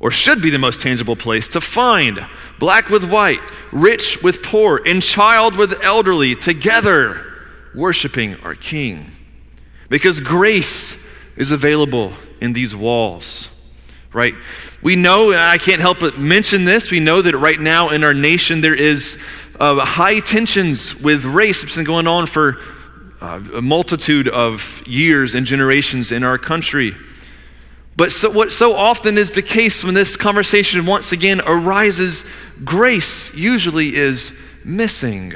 or 0.00 0.10
should 0.10 0.42
be 0.42 0.50
the 0.50 0.58
most 0.58 0.80
tangible 0.80 1.16
place, 1.16 1.48
to 1.48 1.60
find 1.60 2.26
black 2.58 2.88
with 2.88 3.08
white, 3.08 3.40
rich 3.70 4.22
with 4.22 4.42
poor, 4.42 4.80
and 4.84 5.02
child 5.02 5.56
with 5.56 5.82
elderly 5.84 6.34
together 6.34 7.26
worshiping 7.74 8.34
our 8.36 8.54
King. 8.54 9.10
Because 9.88 10.18
grace 10.20 10.96
is 11.36 11.52
available 11.52 12.12
in 12.40 12.52
these 12.52 12.74
walls, 12.74 13.48
right? 14.12 14.34
We 14.82 14.96
know, 14.96 15.32
I 15.32 15.58
can't 15.58 15.80
help 15.80 16.00
but 16.00 16.18
mention 16.18 16.64
this, 16.64 16.90
we 16.90 17.00
know 17.00 17.22
that 17.22 17.36
right 17.36 17.60
now 17.60 17.90
in 17.90 18.02
our 18.04 18.14
nation 18.14 18.60
there 18.60 18.74
is 18.74 19.18
uh, 19.58 19.84
high 19.84 20.20
tensions 20.20 20.94
with 21.00 21.24
race. 21.24 21.62
It's 21.62 21.76
been 21.76 21.84
going 21.84 22.06
on 22.06 22.26
for 22.26 22.58
uh, 23.20 23.40
a 23.56 23.62
multitude 23.62 24.28
of 24.28 24.82
years 24.86 25.34
and 25.34 25.46
generations 25.46 26.10
in 26.10 26.24
our 26.24 26.38
country. 26.38 26.96
But 27.96 28.12
so, 28.12 28.30
what 28.30 28.50
so 28.52 28.74
often 28.74 29.18
is 29.18 29.30
the 29.30 29.42
case 29.42 29.84
when 29.84 29.92
this 29.92 30.16
conversation 30.16 30.86
once 30.86 31.12
again 31.12 31.42
arises, 31.46 32.24
grace 32.64 33.34
usually 33.34 33.94
is 33.94 34.32
missing. 34.64 35.34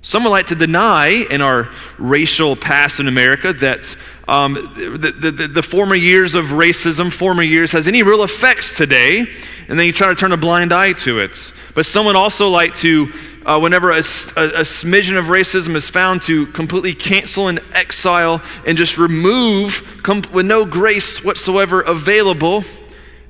Some 0.00 0.24
would 0.24 0.30
like 0.30 0.46
to 0.46 0.54
deny 0.54 1.26
in 1.30 1.40
our 1.40 1.70
racial 1.98 2.56
past 2.56 3.00
in 3.00 3.08
America 3.08 3.52
that 3.54 3.96
um, 4.26 4.54
the, 4.54 5.30
the, 5.30 5.48
the, 5.48 5.62
former 5.62 5.94
years 5.94 6.34
of 6.34 6.46
racism, 6.46 7.12
former 7.12 7.42
years, 7.42 7.72
has 7.72 7.86
any 7.86 8.02
real 8.02 8.22
effects 8.22 8.76
today, 8.76 9.26
and 9.68 9.78
then 9.78 9.86
you 9.86 9.92
try 9.92 10.08
to 10.08 10.14
turn 10.14 10.32
a 10.32 10.36
blind 10.36 10.72
eye 10.72 10.94
to 10.94 11.20
it. 11.20 11.52
But 11.74 11.84
some 11.84 12.06
would 12.06 12.16
also 12.16 12.48
like 12.48 12.74
to, 12.76 13.12
uh, 13.44 13.58
whenever 13.60 13.90
a, 13.90 13.96
a, 13.96 13.98
a 13.98 14.64
smidgen 14.64 15.18
of 15.18 15.26
racism 15.26 15.74
is 15.74 15.90
found, 15.90 16.22
to 16.22 16.46
completely 16.46 16.94
cancel 16.94 17.48
and 17.48 17.60
exile 17.74 18.40
and 18.66 18.78
just 18.78 18.96
remove 18.96 20.00
com- 20.02 20.22
with 20.32 20.46
no 20.46 20.64
grace 20.64 21.22
whatsoever 21.22 21.82
available. 21.82 22.64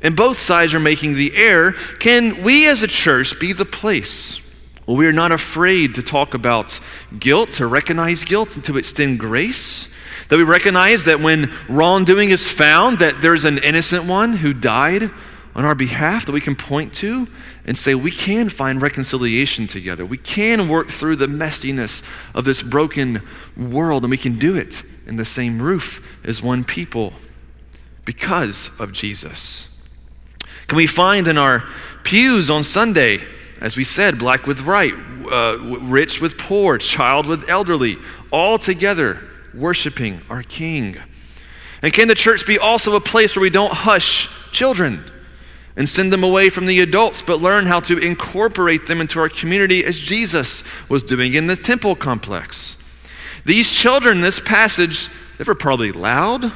And 0.00 0.14
both 0.14 0.38
sides 0.38 0.74
are 0.74 0.80
making 0.80 1.14
the 1.14 1.35
error. 1.35 1.72
Can 1.98 2.44
we 2.44 2.68
as 2.68 2.83
a 2.83 2.87
church 2.87 3.40
be 3.40 3.52
the 3.52 3.64
place 3.64 4.38
where 4.85 4.96
we 4.96 5.07
are 5.07 5.12
not 5.12 5.33
afraid 5.33 5.94
to 5.94 6.02
talk 6.02 6.35
about 6.35 6.78
guilt, 7.18 7.52
to 7.52 7.66
recognize 7.66 8.22
guilt, 8.22 8.54
and 8.54 8.64
to 8.66 8.76
extend 8.76 9.18
grace? 9.18 9.88
That 10.28 10.37
we 10.37 10.42
recognize 10.42 11.04
that 11.04 11.20
when 11.20 11.52
wrongdoing 11.68 12.30
is 12.30 12.50
found, 12.50 12.98
that 13.00 13.20
there's 13.20 13.44
an 13.44 13.58
innocent 13.58 14.04
one 14.04 14.34
who 14.34 14.54
died 14.54 15.10
on 15.54 15.64
our 15.64 15.74
behalf 15.74 16.26
that 16.26 16.32
we 16.32 16.40
can 16.40 16.56
point 16.56 16.92
to 16.94 17.28
and 17.66 17.78
say 17.78 17.94
we 17.94 18.10
can 18.10 18.48
find 18.48 18.82
reconciliation 18.82 19.66
together. 19.66 20.04
We 20.04 20.18
can 20.18 20.68
work 20.68 20.90
through 20.90 21.16
the 21.16 21.26
messiness 21.26 22.02
of 22.34 22.44
this 22.44 22.62
broken 22.62 23.22
world, 23.56 24.02
and 24.02 24.10
we 24.10 24.18
can 24.18 24.38
do 24.38 24.56
it 24.56 24.82
in 25.06 25.16
the 25.16 25.24
same 25.24 25.62
roof 25.62 26.06
as 26.24 26.42
one 26.42 26.64
people 26.64 27.12
because 28.04 28.70
of 28.78 28.92
Jesus. 28.92 29.68
Can 30.66 30.76
we 30.76 30.87
find 30.87 31.26
in 31.28 31.38
our 31.38 31.64
pews 32.02 32.50
on 32.50 32.64
Sunday, 32.64 33.20
as 33.60 33.76
we 33.76 33.84
said, 33.84 34.18
black 34.18 34.46
with 34.46 34.64
white, 34.66 34.94
uh, 35.30 35.58
rich 35.82 36.20
with 36.20 36.37
poor, 36.37 36.78
child 36.78 37.26
with 37.26 37.48
elderly, 37.48 37.96
all 38.30 38.58
together 38.58 39.22
worshiping 39.56 40.20
our 40.28 40.42
King? 40.42 40.96
And 41.82 41.92
can 41.92 42.08
the 42.08 42.14
church 42.14 42.46
be 42.46 42.58
also 42.58 42.96
a 42.96 43.00
place 43.00 43.36
where 43.36 43.42
we 43.42 43.50
don't 43.50 43.72
hush 43.72 44.28
children? 44.52 45.04
and 45.76 45.88
send 45.88 46.12
them 46.12 46.22
away 46.22 46.50
from 46.50 46.66
the 46.66 46.80
adults, 46.80 47.20
but 47.20 47.40
learn 47.40 47.66
how 47.66 47.80
to 47.80 47.98
incorporate 47.98 48.86
them 48.86 49.00
into 49.00 49.18
our 49.18 49.28
community 49.28 49.84
as 49.84 49.98
Jesus 49.98 50.62
was 50.88 51.02
doing 51.02 51.34
in 51.34 51.46
the 51.46 51.56
temple 51.56 51.96
complex. 51.96 52.76
These 53.44 53.70
children, 53.70 54.20
this 54.20 54.40
passage, 54.40 55.08
they 55.36 55.44
were 55.44 55.54
probably 55.54 55.92
loud, 55.92 56.52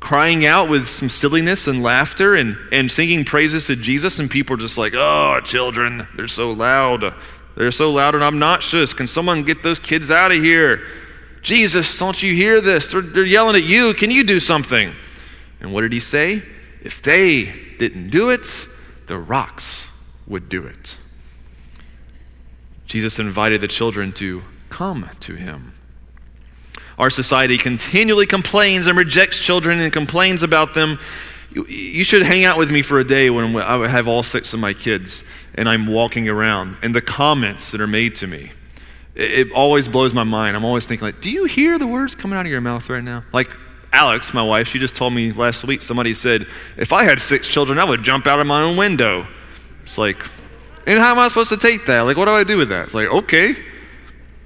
crying 0.00 0.44
out 0.44 0.68
with 0.68 0.88
some 0.88 1.08
silliness 1.08 1.66
and 1.66 1.82
laughter 1.82 2.34
and, 2.34 2.56
and 2.72 2.90
singing 2.90 3.24
praises 3.24 3.66
to 3.68 3.76
Jesus, 3.76 4.18
and 4.18 4.30
people 4.30 4.54
are 4.54 4.58
just 4.60 4.78
like, 4.78 4.94
oh, 4.96 5.40
children, 5.44 6.08
they're 6.16 6.26
so 6.26 6.52
loud. 6.52 7.14
They're 7.56 7.70
so 7.70 7.90
loud 7.90 8.14
and 8.14 8.24
obnoxious. 8.24 8.92
Can 8.94 9.06
someone 9.06 9.44
get 9.44 9.62
those 9.62 9.78
kids 9.78 10.10
out 10.10 10.32
of 10.32 10.42
here? 10.42 10.82
Jesus, 11.42 11.98
don't 11.98 12.22
you 12.22 12.34
hear 12.34 12.60
this? 12.60 12.88
They're, 12.88 13.00
they're 13.00 13.24
yelling 13.24 13.56
at 13.56 13.64
you. 13.64 13.94
Can 13.94 14.10
you 14.10 14.24
do 14.24 14.40
something? 14.40 14.92
And 15.60 15.72
what 15.72 15.82
did 15.82 15.92
he 15.92 16.00
say? 16.00 16.42
If 16.82 17.02
they 17.02 17.44
didn't 17.78 18.10
do 18.10 18.30
it, 18.30 18.66
the 19.06 19.18
rocks 19.18 19.86
would 20.26 20.48
do 20.48 20.64
it. 20.64 20.96
Jesus 22.86 23.18
invited 23.18 23.60
the 23.60 23.68
children 23.68 24.12
to 24.14 24.42
come 24.68 25.08
to 25.20 25.34
him. 25.34 25.72
Our 26.98 27.08
society 27.08 27.56
continually 27.56 28.26
complains 28.26 28.86
and 28.86 28.98
rejects 28.98 29.40
children 29.40 29.80
and 29.80 29.92
complains 29.92 30.42
about 30.42 30.74
them. 30.74 30.98
You, 31.52 32.04
should 32.04 32.22
hang 32.22 32.44
out 32.44 32.58
with 32.58 32.70
me 32.70 32.82
for 32.82 33.00
a 33.00 33.04
day 33.04 33.30
when 33.30 33.56
I 33.56 33.88
have 33.88 34.06
all 34.06 34.22
six 34.22 34.54
of 34.54 34.60
my 34.60 34.72
kids 34.72 35.24
and 35.54 35.68
I'm 35.68 35.86
walking 35.86 36.28
around 36.28 36.76
and 36.82 36.94
the 36.94 37.00
comments 37.00 37.72
that 37.72 37.80
are 37.80 37.86
made 37.86 38.16
to 38.16 38.26
me. 38.26 38.52
It, 39.22 39.52
always 39.52 39.86
blows 39.86 40.14
my 40.14 40.24
mind. 40.24 40.56
I'm 40.56 40.64
always 40.64 40.86
thinking, 40.86 41.06
like, 41.06 41.20
do 41.20 41.30
you 41.30 41.44
hear 41.44 41.78
the 41.78 41.86
words 41.86 42.14
coming 42.14 42.38
out 42.38 42.46
of 42.46 42.52
your 42.52 42.60
mouth 42.62 42.88
right 42.88 43.04
now? 43.04 43.22
Like, 43.32 43.50
Alex, 43.92 44.32
my 44.32 44.42
wife, 44.42 44.68
she 44.68 44.78
just 44.78 44.96
told 44.96 45.12
me 45.12 45.32
last 45.32 45.64
week, 45.64 45.82
somebody 45.82 46.14
said, 46.14 46.46
if 46.76 46.92
I 46.92 47.04
had 47.04 47.20
six 47.20 47.46
children, 47.46 47.78
I 47.78 47.84
would 47.84 48.02
jump 48.02 48.26
out 48.26 48.40
of 48.40 48.46
my 48.46 48.62
own 48.62 48.76
window. 48.76 49.26
It's 49.84 49.98
like, 49.98 50.24
and 50.86 50.98
how 50.98 51.12
am 51.12 51.18
I 51.18 51.28
supposed 51.28 51.50
to 51.50 51.56
take 51.56 51.86
that? 51.86 52.00
Like, 52.02 52.16
what 52.16 52.24
do 52.26 52.30
I 52.32 52.44
do 52.44 52.56
with 52.56 52.68
that? 52.70 52.84
It's 52.84 52.94
like, 52.94 53.08
okay. 53.08 53.54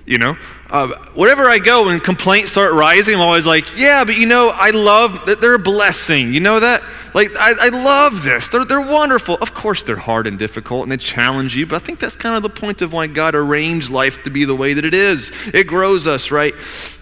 You 0.06 0.18
know, 0.18 0.37
uh, 0.74 0.88
wherever 1.14 1.44
I 1.44 1.60
go 1.60 1.88
and 1.88 2.02
complaints 2.02 2.50
start 2.50 2.72
rising, 2.72 3.14
I'm 3.14 3.20
always 3.20 3.46
like, 3.46 3.78
yeah, 3.78 4.02
but 4.02 4.18
you 4.18 4.26
know, 4.26 4.48
I 4.52 4.70
love 4.70 5.26
that 5.26 5.40
they're 5.40 5.54
a 5.54 5.58
blessing. 5.58 6.34
You 6.34 6.40
know 6.40 6.58
that? 6.58 6.82
Like, 7.14 7.28
I, 7.38 7.52
I 7.60 7.68
love 7.68 8.24
this. 8.24 8.48
They're, 8.48 8.64
they're 8.64 8.80
wonderful. 8.80 9.38
Of 9.40 9.54
course, 9.54 9.84
they're 9.84 9.94
hard 9.94 10.26
and 10.26 10.37
difficult 10.37 10.82
and 10.82 10.90
they 10.90 10.96
challenge 10.96 11.54
you, 11.54 11.64
but 11.64 11.76
I 11.76 11.78
think 11.78 12.00
that's 12.00 12.16
kind 12.16 12.34
of 12.34 12.42
the 12.42 12.48
point 12.48 12.82
of 12.82 12.92
why 12.92 13.06
God 13.06 13.37
arranged 13.37 13.88
life 13.88 14.24
to 14.24 14.30
be 14.30 14.44
the 14.44 14.56
way 14.56 14.74
that 14.74 14.84
it 14.84 14.94
is. 14.94 15.30
It 15.54 15.68
grows 15.68 16.08
us, 16.08 16.32
right? 16.32 16.54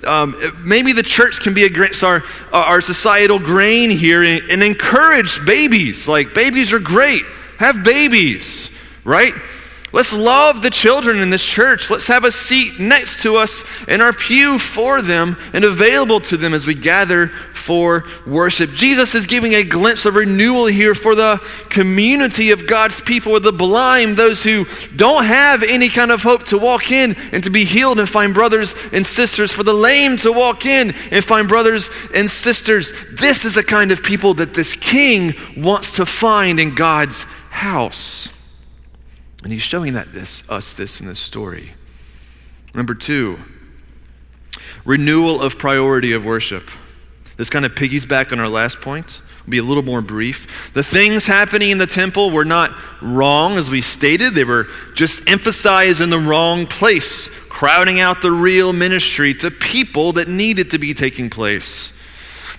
Um, 0.06 0.35
maybe 0.62 0.92
the 0.92 1.02
church 1.02 1.40
can 1.40 1.54
be 1.54 1.64
a, 1.64 2.06
our, 2.06 2.22
our 2.52 2.82
societal 2.82 3.38
grain 3.38 3.88
here 3.88 4.22
and, 4.22 4.42
and 4.50 4.62
encourage 4.62 5.42
babies. 5.46 6.06
Like, 6.06 6.35
babies 6.35 6.74
are 6.74 6.78
great. 6.78 7.22
Have 7.58 7.82
babies, 7.82 8.70
right? 9.02 9.32
Let's 9.92 10.14
love 10.14 10.62
the 10.62 10.70
children 10.70 11.18
in 11.18 11.28
this 11.28 11.44
church. 11.44 11.90
Let's 11.90 12.07
have 12.07 12.24
a 12.24 12.33
seat 12.33 12.81
next 12.81 13.20
to 13.22 13.37
us 13.37 13.62
in 13.87 14.00
our 14.00 14.14
pew 14.14 14.59
for 14.59 15.02
them 15.02 15.37
and 15.52 15.64
available 15.64 16.18
to 16.20 16.38
them 16.38 16.55
as 16.55 16.66
we 16.66 16.74
gather 16.74 17.28
for 17.28 18.05
worship. 18.26 18.70
Jesus 18.70 19.14
is 19.14 19.26
giving 19.26 19.52
a 19.52 19.64
glimpse 19.64 20.07
of 20.07 20.14
renewal 20.14 20.64
here 20.64 20.94
for 20.94 21.14
the 21.14 21.37
community 21.68 22.52
of 22.52 22.66
God's 22.66 23.02
people, 23.02 23.38
the 23.38 23.52
blind, 23.52 24.16
those 24.16 24.42
who 24.42 24.64
don't 24.96 25.26
have 25.26 25.62
any 25.62 25.90
kind 25.90 26.11
of 26.11 26.22
hope 26.22 26.44
to 26.46 26.59
walk 26.59 26.90
in 26.90 27.14
and 27.31 27.44
to 27.44 27.50
be 27.50 27.64
healed 27.64 27.98
and 27.98 28.09
find 28.09 28.33
brothers 28.33 28.74
and 28.92 29.05
sisters, 29.05 29.52
for 29.52 29.62
the 29.62 29.74
lame 29.74 30.16
to 30.18 30.33
walk 30.33 30.64
in 30.64 30.94
and 31.11 31.22
find 31.22 31.46
brothers 31.46 31.90
and 32.14 32.31
sisters. 32.31 32.94
This 33.11 33.44
is 33.44 33.55
the 33.55 33.62
kind 33.62 33.92
of 33.92 34.02
people 34.02 34.33
that 34.35 34.55
this 34.55 34.74
king 34.74 35.35
wants 35.55 35.96
to 35.96 36.07
find 36.07 36.59
in 36.59 36.74
God's 36.74 37.24
house. 37.50 38.31
And 39.42 39.52
he's 39.52 39.62
showing 39.62 39.94
that 39.94 40.12
this, 40.12 40.48
us 40.48 40.72
this 40.72 41.00
in 41.00 41.07
this 41.07 41.18
story. 41.18 41.74
Number 42.74 42.94
two, 42.94 43.38
renewal 44.85 45.42
of 45.42 45.59
priority 45.59 46.12
of 46.12 46.24
worship. 46.24 46.70
This 47.37 47.50
kind 47.50 47.64
of 47.64 47.74
piggies 47.74 48.07
back 48.07 48.33
on 48.33 48.38
our 48.38 48.48
last 48.48 48.81
point. 48.81 49.20
I'll 49.40 49.50
be 49.50 49.59
a 49.59 49.62
little 49.62 49.83
more 49.83 50.00
brief. 50.00 50.72
The 50.72 50.85
things 50.85 51.26
happening 51.26 51.70
in 51.70 51.78
the 51.78 51.87
temple 51.87 52.31
were 52.31 52.44
not 52.44 52.72
wrong, 53.00 53.57
as 53.57 53.68
we 53.68 53.81
stated. 53.81 54.35
They 54.35 54.44
were 54.44 54.68
just 54.94 55.28
emphasized 55.28 56.00
in 56.00 56.11
the 56.11 56.18
wrong 56.18 56.66
place, 56.66 57.28
crowding 57.48 57.98
out 57.98 58.22
the 58.22 58.31
real 58.31 58.72
ministry 58.72 59.35
to 59.35 59.50
people 59.50 60.12
that 60.12 60.28
needed 60.28 60.70
to 60.70 60.78
be 60.78 60.94
taking 60.94 61.28
place. 61.28 61.92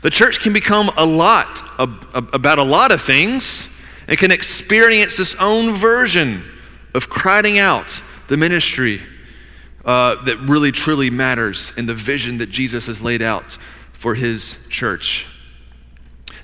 The 0.01 0.09
church 0.09 0.39
can 0.41 0.51
become 0.51 0.91
a 0.97 1.05
lot 1.05 1.61
about 1.79 2.59
a 2.59 2.63
lot 2.63 2.91
of 2.91 3.01
things 3.01 3.69
and 4.09 4.17
can 4.17 4.31
experience 4.31 5.17
its 5.17 5.33
own 5.35 5.73
version 5.73 6.43
of 6.93 7.09
crowding 7.09 7.57
out 7.59 8.01
the 8.27 8.37
ministry 8.37 9.01
uh, 9.85 10.23
that 10.23 10.37
really 10.39 10.71
truly 10.71 11.09
matters 11.09 11.73
in 11.77 11.85
the 11.85 11.93
vision 11.93 12.37
that 12.37 12.49
Jesus 12.49 12.87
has 12.87 13.01
laid 13.01 13.21
out 13.21 13.57
for 13.91 14.15
his 14.15 14.65
church. 14.69 15.27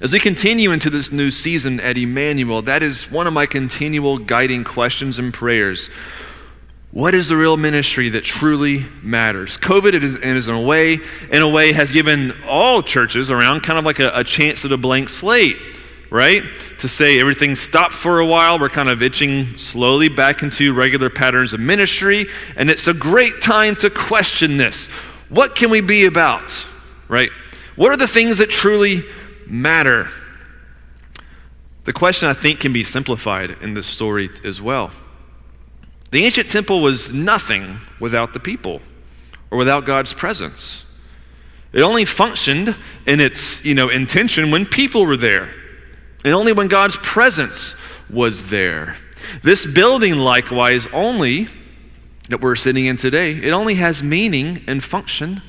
As 0.02 0.12
we 0.12 0.20
continue 0.20 0.72
into 0.72 0.90
this 0.90 1.12
new 1.12 1.30
season 1.30 1.80
at 1.80 1.98
Emmanuel, 1.98 2.62
that 2.64 2.84
is 2.84 3.12
one 3.12 3.28
of 3.28 3.34
my 3.34 3.46
continual 3.46 4.18
guiding 4.18 4.64
questions 4.64 5.20
and 5.20 5.34
prayers. 5.34 5.90
What 6.92 7.14
is 7.14 7.30
the 7.30 7.38
real 7.38 7.58
ministry 7.58 8.10
that 8.10 8.24
truly 8.24 8.86
matters? 9.04 9.58
COVID 9.58 10.02
is, 10.02 10.16
is 10.18 10.48
in 10.48 10.56
a 10.56 10.62
way, 10.62 11.00
in 11.32 11.42
a 11.42 11.50
way, 11.50 11.74
has 11.74 11.92
given 11.92 12.34
all 12.48 12.82
churches 12.82 13.30
around 13.30 13.62
kind 13.62 13.78
of 13.78 13.86
like 13.86 14.00
a, 14.00 14.12
a 14.16 14.24
chance 14.24 14.66
at 14.66 14.72
a 14.72 14.78
blank 14.78 15.10
slate 15.10 15.58
right? 16.10 16.44
To 16.80 16.88
say 16.88 17.20
everything 17.20 17.56
stopped 17.56 17.94
for 17.94 18.20
a 18.20 18.26
while. 18.26 18.60
We're 18.60 18.70
kind 18.70 18.90
of 18.90 19.04
itching 19.04 19.58
slowly 19.58 20.10
back 20.10 20.42
into 20.42 20.74
regular 20.74 21.10
patterns 21.10 21.54
of 21.54 21.60
ministry. 21.60 22.26
And 22.56 22.70
it's 22.70 22.88
a 22.88 22.94
great 22.94 23.42
time 23.42 23.76
to 23.78 23.90
question 23.90 24.58
this. 24.58 24.88
What 25.30 25.56
can 25.56 25.70
we 25.70 25.82
be 25.82 26.06
about, 26.06 26.66
right? 27.08 27.30
What 27.76 27.92
are 27.92 27.98
the 27.98 28.08
things 28.08 28.40
that 28.40 28.50
truly 28.50 29.04
matter? 29.46 30.08
The 31.86 31.94
question, 31.94 32.28
I 32.28 32.34
think, 32.34 32.60
can 32.60 32.74
be 32.74 32.84
simplified 32.84 33.52
in 33.62 33.74
this 33.74 33.88
story 33.88 34.30
as 34.44 34.62
well. 34.62 34.92
The 36.12 36.26
ancient 36.26 36.50
temple 36.50 36.82
was 36.82 37.12
nothing 37.12 37.78
without 38.00 38.34
the 38.34 38.40
people 38.40 38.82
or 39.52 39.58
without 39.58 39.86
God's 39.86 40.14
presence. 40.14 40.86
It 41.72 41.82
only 41.82 42.06
functioned 42.06 42.76
in 43.06 43.20
its 43.20 43.64
you 43.64 43.76
know, 43.76 43.90
intention 43.90 44.50
when 44.50 44.66
people 44.66 45.06
were 45.06 45.18
there 45.18 45.50
and 46.24 46.34
only 46.34 46.54
when 46.54 46.68
God's 46.68 46.96
presence 46.98 47.76
was 48.10 48.50
there. 48.50 48.98
This 49.44 49.66
building, 49.66 50.18
likewise, 50.18 50.88
only 50.94 51.48
that 52.30 52.42
we're 52.42 52.56
sitting 52.56 52.86
in 52.86 52.98
today, 52.98 53.32
it 53.34 53.52
only 53.52 53.76
has 53.76 54.04
meaning 54.04 54.64
and 54.68 54.84
function 54.84 55.42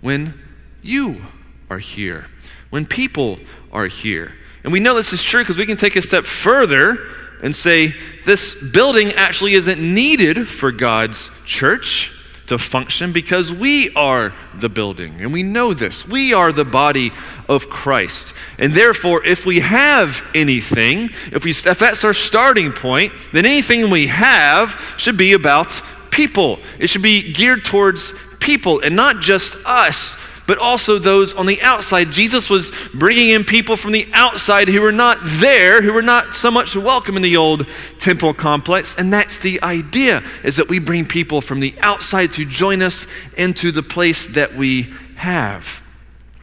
when 0.00 0.34
you 0.82 1.22
are 1.70 1.78
here, 1.78 2.26
when 2.70 2.86
people 2.86 3.38
are 3.72 3.86
here. 3.86 4.34
And 4.64 4.72
we 4.72 4.80
know 4.80 4.94
this 4.94 5.12
is 5.12 5.22
true 5.22 5.42
because 5.42 5.56
we 5.56 5.66
can 5.66 5.76
take 5.76 5.96
a 5.96 6.02
step 6.02 6.24
further 6.24 6.98
and 7.42 7.54
say 7.54 7.94
this 8.24 8.54
building 8.72 9.12
actually 9.12 9.54
isn't 9.54 9.80
needed 9.80 10.48
for 10.48 10.72
God's 10.72 11.30
church 11.46 12.12
to 12.48 12.58
function 12.58 13.12
because 13.12 13.52
we 13.52 13.92
are 13.94 14.34
the 14.54 14.68
building. 14.68 15.20
And 15.20 15.32
we 15.32 15.42
know 15.42 15.74
this. 15.74 16.06
We 16.06 16.34
are 16.34 16.52
the 16.52 16.64
body 16.64 17.12
of 17.48 17.70
Christ. 17.70 18.34
And 18.58 18.72
therefore, 18.72 19.24
if 19.24 19.46
we 19.46 19.60
have 19.60 20.26
anything, 20.34 21.10
if, 21.32 21.44
we, 21.44 21.50
if 21.50 21.78
that's 21.78 22.04
our 22.04 22.14
starting 22.14 22.72
point, 22.72 23.12
then 23.32 23.46
anything 23.46 23.90
we 23.90 24.08
have 24.08 24.80
should 24.98 25.16
be 25.16 25.32
about 25.32 25.80
people. 26.10 26.58
It 26.78 26.88
should 26.88 27.02
be 27.02 27.32
geared 27.32 27.64
towards 27.64 28.12
people 28.40 28.80
and 28.80 28.96
not 28.96 29.20
just 29.20 29.56
us 29.66 30.16
but 30.48 30.58
also 30.58 30.98
those 30.98 31.34
on 31.34 31.44
the 31.44 31.60
outside. 31.60 32.10
Jesus 32.10 32.48
was 32.48 32.72
bringing 32.94 33.28
in 33.28 33.44
people 33.44 33.76
from 33.76 33.92
the 33.92 34.08
outside 34.14 34.66
who 34.66 34.80
were 34.80 34.90
not 34.90 35.18
there, 35.22 35.82
who 35.82 35.92
were 35.92 36.02
not 36.02 36.34
so 36.34 36.50
much 36.50 36.74
welcome 36.74 37.16
in 37.16 37.22
the 37.22 37.36
old 37.36 37.66
temple 37.98 38.32
complex. 38.32 38.96
And 38.96 39.12
that's 39.12 39.36
the 39.36 39.62
idea, 39.62 40.22
is 40.42 40.56
that 40.56 40.70
we 40.70 40.78
bring 40.78 41.04
people 41.04 41.42
from 41.42 41.60
the 41.60 41.74
outside 41.82 42.32
to 42.32 42.46
join 42.46 42.80
us 42.80 43.06
into 43.36 43.70
the 43.70 43.82
place 43.82 44.26
that 44.28 44.54
we 44.54 44.90
have. 45.16 45.82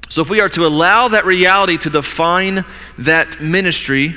So 0.09 0.21
if 0.21 0.29
we 0.29 0.39
are 0.39 0.49
to 0.49 0.67
allow 0.67 1.07
that 1.07 1.25
reality 1.25 1.77
to 1.79 1.89
define 1.89 2.63
that 2.99 3.41
ministry, 3.41 4.15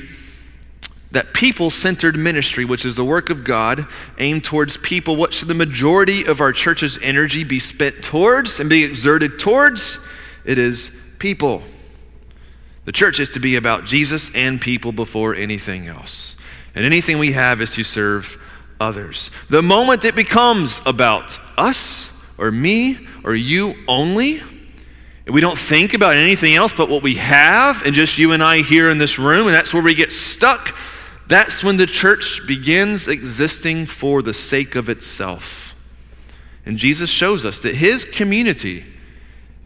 that 1.11 1.32
people 1.32 1.70
centered 1.70 2.18
ministry, 2.18 2.64
which 2.64 2.84
is 2.84 2.96
the 2.96 3.04
work 3.04 3.30
of 3.30 3.44
God 3.44 3.86
aimed 4.18 4.44
towards 4.44 4.76
people, 4.76 5.16
what 5.16 5.32
should 5.32 5.48
the 5.48 5.54
majority 5.54 6.24
of 6.24 6.40
our 6.40 6.52
church's 6.52 6.98
energy 7.02 7.44
be 7.44 7.59
spent 7.59 8.02
towards 8.02 8.61
and 8.61 8.68
be 8.68 8.84
exerted 8.84 9.38
towards? 9.38 10.00
It 10.44 10.59
is 10.59 10.90
people. 11.18 11.62
The 12.84 12.92
church 12.92 13.20
is 13.20 13.30
to 13.30 13.40
be 13.40 13.56
about 13.56 13.84
Jesus 13.84 14.30
and 14.34 14.61
people 14.61 14.92
before 14.92 15.34
anything 15.34 15.88
else. 15.88 16.36
And 16.74 16.84
anything 16.84 17.18
we 17.18 17.32
have 17.32 17.61
is 17.61 17.70
to 17.70 17.84
serve 17.84 18.38
others. 18.80 19.30
The 19.48 19.62
moment 19.62 20.04
it 20.04 20.14
becomes 20.14 20.80
about 20.84 21.38
us 21.56 22.11
or 22.36 22.50
me 22.50 22.98
or 23.24 23.34
you 23.34 23.74
only, 23.88 24.42
we 25.26 25.40
don't 25.40 25.59
think 25.59 25.94
about 25.94 26.16
anything 26.16 26.54
else 26.54 26.72
but 26.72 26.88
what 26.88 27.02
we 27.02 27.16
have 27.16 27.84
and 27.84 27.94
just 27.94 28.18
you 28.18 28.32
and 28.32 28.42
I 28.42 28.59
here 28.62 28.90
in 28.90 28.98
this 28.98 29.18
room, 29.18 29.46
and 29.46 29.54
that's 29.54 29.74
where 29.74 29.82
we 29.82 29.94
get 29.94 30.12
stuck 30.12 30.74
That's 31.28 31.62
when 31.62 31.76
the 31.76 31.86
church 31.86 32.46
begins 32.46 33.06
existing 33.06 33.86
for 33.86 34.22
the 34.22 34.32
sake 34.32 34.74
of 34.74 34.88
itself. 34.88 35.74
And 36.64 36.78
Jesus 36.78 37.10
shows 37.10 37.44
us 37.44 37.58
that 37.60 37.74
his 37.74 38.06
community 38.06 38.84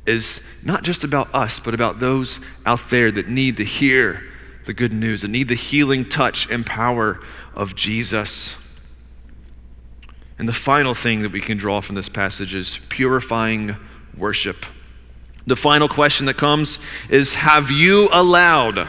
is 0.04 0.42
not 0.64 0.82
just 0.82 1.04
about 1.04 1.32
us, 1.32 1.60
but 1.60 1.72
about 1.72 2.00
those 2.00 2.40
out 2.66 2.90
there 2.90 3.12
that 3.12 3.28
need 3.28 3.56
to 3.58 3.64
hear 3.64 4.24
the 4.64 4.74
good 4.74 4.92
news, 4.92 5.22
that 5.22 5.28
need 5.28 5.48
the 5.48 5.54
healing 5.54 6.04
touch 6.04 6.50
and 6.50 6.66
power 6.66 7.20
of 7.54 7.76
Jesus. 7.76 8.56
And 10.38 10.48
the 10.48 10.52
final 10.52 10.94
thing 10.94 11.22
that 11.22 11.30
we 11.30 11.40
can 11.40 11.58
draw 11.58 11.80
from 11.80 11.94
this 11.94 12.08
passage 12.08 12.54
is 12.54 12.78
purifying 12.88 13.76
worship. 14.16 14.66
The 15.46 15.56
final 15.56 15.88
question 15.88 16.26
that 16.26 16.36
comes 16.36 16.80
is 17.08 17.36
Have 17.36 17.70
you 17.70 18.08
allowed 18.10 18.88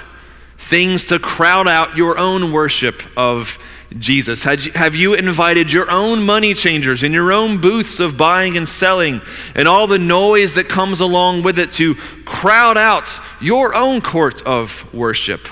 things 0.63 1.05
to 1.05 1.19
crowd 1.19 1.67
out 1.67 1.97
your 1.97 2.17
own 2.17 2.51
worship 2.51 3.03
of 3.17 3.59
Jesus? 3.99 4.43
Have 4.43 4.95
you 4.95 5.13
invited 5.13 5.71
your 5.71 5.89
own 5.91 6.25
money 6.25 6.53
changers 6.53 7.03
and 7.03 7.13
your 7.13 7.31
own 7.31 7.59
booths 7.59 7.99
of 7.99 8.17
buying 8.17 8.57
and 8.57 8.67
selling 8.67 9.21
and 9.55 9.67
all 9.67 9.87
the 9.87 9.99
noise 9.99 10.55
that 10.55 10.67
comes 10.67 10.99
along 10.99 11.43
with 11.43 11.59
it 11.59 11.71
to 11.73 11.95
crowd 12.25 12.77
out 12.77 13.19
your 13.39 13.75
own 13.75 14.01
court 14.01 14.41
of 14.43 14.91
worship? 14.93 15.47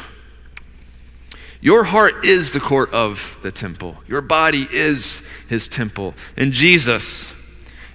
Your 1.61 1.83
heart 1.83 2.25
is 2.25 2.53
the 2.53 2.59
court 2.59 2.91
of 2.91 3.37
the 3.43 3.51
temple. 3.51 3.97
Your 4.07 4.21
body 4.21 4.67
is 4.71 5.21
his 5.47 5.67
temple. 5.67 6.15
And 6.35 6.51
Jesus, 6.51 7.31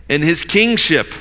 in 0.08 0.22
his 0.22 0.44
kingship, 0.44 1.12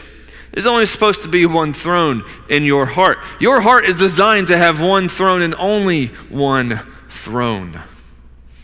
there's 0.56 0.68
only 0.68 0.86
supposed 0.86 1.22
to 1.24 1.28
be 1.28 1.46
one 1.46 1.74
throne 1.74 2.24
in 2.50 2.64
your 2.64 2.86
heart. 2.86 3.18
Your 3.42 3.60
heart 3.60 3.84
is 3.84 3.98
designed 3.98 4.48
to 4.48 4.58
have 4.58 4.80
one 4.80 5.10
throne 5.10 5.42
and 5.42 5.54
only 5.56 6.08
one 6.30 6.80
throne. 7.10 7.82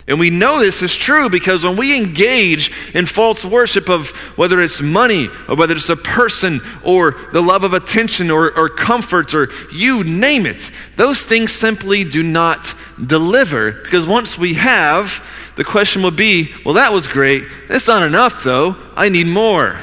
And 0.07 0.17
we 0.17 0.29
know 0.29 0.59
this 0.59 0.81
is 0.81 0.95
true 0.95 1.29
because 1.29 1.65
when 1.65 1.75
we 1.75 1.97
engage 1.97 2.71
in 2.93 3.05
false 3.05 3.43
worship 3.43 3.89
of 3.89 4.11
whether 4.37 4.61
it's 4.61 4.81
money 4.81 5.27
or 5.49 5.57
whether 5.57 5.75
it's 5.75 5.89
a 5.89 5.97
person 5.97 6.61
or 6.85 7.11
the 7.33 7.41
love 7.41 7.65
of 7.65 7.73
attention 7.73 8.31
or, 8.31 8.57
or 8.57 8.69
comfort 8.69 9.33
or 9.33 9.49
you 9.73 10.05
name 10.05 10.45
it, 10.45 10.71
those 10.95 11.23
things 11.23 11.51
simply 11.51 12.05
do 12.05 12.23
not 12.23 12.73
deliver 13.05 13.73
because 13.73 14.07
once 14.07 14.37
we 14.37 14.53
have, 14.53 15.21
the 15.57 15.65
question 15.65 16.01
will 16.01 16.11
be 16.11 16.53
well, 16.63 16.75
that 16.75 16.93
was 16.93 17.09
great. 17.09 17.43
That's 17.67 17.87
not 17.87 18.01
enough 18.01 18.45
though. 18.45 18.77
I 18.95 19.09
need 19.09 19.27
more. 19.27 19.77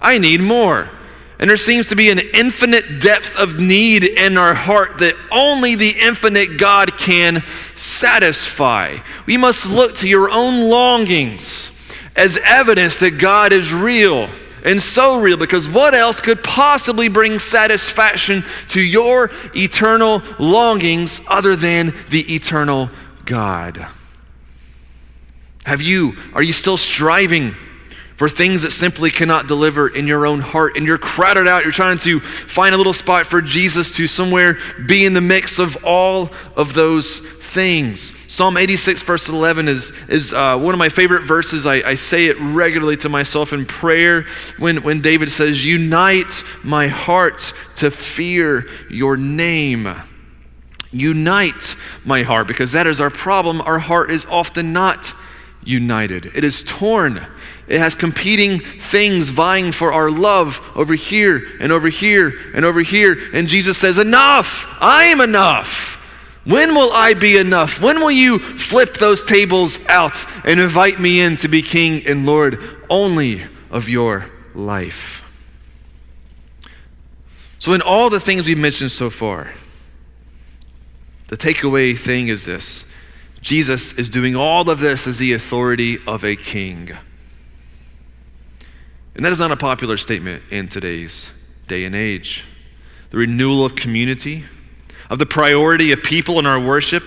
I 0.00 0.16
need 0.16 0.40
more. 0.40 0.90
And 1.38 1.48
there 1.48 1.56
seems 1.56 1.88
to 1.88 1.96
be 1.96 2.10
an 2.10 2.18
infinite 2.34 3.00
depth 3.00 3.36
of 3.38 3.60
need 3.60 4.02
in 4.02 4.36
our 4.36 4.54
heart 4.54 4.98
that 4.98 5.14
only 5.30 5.76
the 5.76 5.94
infinite 6.00 6.58
God 6.58 6.98
can 6.98 7.44
satisfy. 7.76 8.96
We 9.26 9.36
must 9.36 9.70
look 9.70 9.96
to 9.98 10.08
your 10.08 10.30
own 10.30 10.68
longings 10.68 11.70
as 12.16 12.38
evidence 12.44 12.96
that 12.96 13.18
God 13.18 13.52
is 13.52 13.72
real 13.72 14.28
and 14.64 14.82
so 14.82 15.20
real 15.20 15.36
because 15.36 15.68
what 15.68 15.94
else 15.94 16.20
could 16.20 16.42
possibly 16.42 17.08
bring 17.08 17.38
satisfaction 17.38 18.44
to 18.68 18.80
your 18.80 19.30
eternal 19.54 20.22
longings 20.40 21.20
other 21.28 21.54
than 21.54 21.94
the 22.10 22.34
eternal 22.34 22.90
God? 23.24 23.86
Have 25.64 25.82
you, 25.82 26.16
are 26.34 26.42
you 26.42 26.52
still 26.52 26.76
striving 26.76 27.54
for 28.18 28.28
things 28.28 28.62
that 28.62 28.72
simply 28.72 29.10
cannot 29.10 29.46
deliver 29.46 29.88
in 29.88 30.08
your 30.08 30.26
own 30.26 30.40
heart. 30.40 30.76
And 30.76 30.84
you're 30.84 30.98
crowded 30.98 31.46
out. 31.46 31.62
You're 31.62 31.70
trying 31.70 31.98
to 31.98 32.18
find 32.18 32.74
a 32.74 32.76
little 32.76 32.92
spot 32.92 33.26
for 33.26 33.40
Jesus 33.40 33.94
to 33.94 34.08
somewhere 34.08 34.58
be 34.86 35.06
in 35.06 35.14
the 35.14 35.20
mix 35.20 35.60
of 35.60 35.78
all 35.84 36.30
of 36.56 36.74
those 36.74 37.20
things. 37.20 38.12
Psalm 38.30 38.56
86, 38.56 39.02
verse 39.02 39.28
11, 39.28 39.68
is, 39.68 39.92
is 40.08 40.32
uh, 40.32 40.58
one 40.58 40.74
of 40.74 40.78
my 40.78 40.88
favorite 40.88 41.22
verses. 41.22 41.64
I, 41.64 41.76
I 41.76 41.94
say 41.94 42.26
it 42.26 42.36
regularly 42.40 42.96
to 42.98 43.08
myself 43.08 43.52
in 43.52 43.64
prayer 43.64 44.22
when, 44.58 44.82
when 44.82 45.00
David 45.00 45.30
says, 45.30 45.64
Unite 45.64 46.42
my 46.64 46.88
heart 46.88 47.52
to 47.76 47.92
fear 47.92 48.66
your 48.90 49.16
name. 49.16 49.88
Unite 50.90 51.76
my 52.04 52.22
heart, 52.22 52.48
because 52.48 52.72
that 52.72 52.88
is 52.88 53.00
our 53.00 53.10
problem. 53.10 53.60
Our 53.60 53.78
heart 53.78 54.10
is 54.10 54.24
often 54.26 54.72
not 54.72 55.14
united, 55.62 56.26
it 56.26 56.44
is 56.44 56.64
torn. 56.64 57.26
It 57.68 57.78
has 57.78 57.94
competing 57.94 58.60
things 58.60 59.28
vying 59.28 59.72
for 59.72 59.92
our 59.92 60.10
love 60.10 60.60
over 60.74 60.94
here 60.94 61.46
and 61.60 61.70
over 61.70 61.88
here 61.88 62.32
and 62.54 62.64
over 62.64 62.80
here. 62.80 63.16
And 63.34 63.46
Jesus 63.46 63.76
says, 63.76 63.98
Enough! 63.98 64.66
I 64.80 65.04
am 65.04 65.20
enough. 65.20 65.96
When 66.44 66.74
will 66.74 66.90
I 66.92 67.12
be 67.12 67.36
enough? 67.36 67.78
When 67.78 68.00
will 68.00 68.10
you 68.10 68.38
flip 68.38 68.94
those 68.94 69.22
tables 69.22 69.78
out 69.86 70.24
and 70.46 70.58
invite 70.58 70.98
me 70.98 71.20
in 71.20 71.36
to 71.38 71.48
be 71.48 71.60
King 71.60 72.06
and 72.06 72.24
Lord 72.24 72.62
only 72.88 73.42
of 73.70 73.86
your 73.86 74.30
life? 74.54 75.24
So, 77.58 77.74
in 77.74 77.82
all 77.82 78.08
the 78.08 78.20
things 78.20 78.46
we've 78.46 78.56
mentioned 78.56 78.92
so 78.92 79.10
far, 79.10 79.52
the 81.26 81.36
takeaway 81.36 81.98
thing 81.98 82.28
is 82.28 82.46
this 82.46 82.86
Jesus 83.42 83.92
is 83.94 84.08
doing 84.08 84.34
all 84.34 84.70
of 84.70 84.80
this 84.80 85.06
as 85.06 85.18
the 85.18 85.34
authority 85.34 85.98
of 86.06 86.24
a 86.24 86.34
king. 86.34 86.96
And 89.18 89.24
that 89.24 89.32
is 89.32 89.40
not 89.40 89.50
a 89.50 89.56
popular 89.56 89.96
statement 89.96 90.44
in 90.48 90.68
today's 90.68 91.28
day 91.66 91.84
and 91.84 91.96
age. 91.96 92.44
The 93.10 93.18
renewal 93.18 93.64
of 93.64 93.74
community, 93.74 94.44
of 95.10 95.18
the 95.18 95.26
priority 95.26 95.90
of 95.90 96.04
people 96.04 96.38
in 96.38 96.46
our 96.46 96.60
worship, 96.60 97.02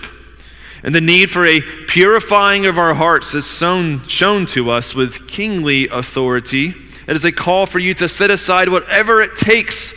and 0.82 0.94
the 0.94 1.00
need 1.00 1.30
for 1.30 1.46
a 1.46 1.62
purifying 1.62 2.66
of 2.66 2.76
our 2.76 2.92
hearts 2.92 3.32
is 3.32 3.46
shown, 3.50 4.06
shown 4.08 4.44
to 4.48 4.68
us 4.68 4.94
with 4.94 5.26
kingly 5.26 5.88
authority. 5.88 6.74
It 7.08 7.16
is 7.16 7.24
a 7.24 7.32
call 7.32 7.64
for 7.64 7.78
you 7.78 7.94
to 7.94 8.10
set 8.10 8.30
aside 8.30 8.68
whatever 8.68 9.22
it 9.22 9.34
takes 9.34 9.94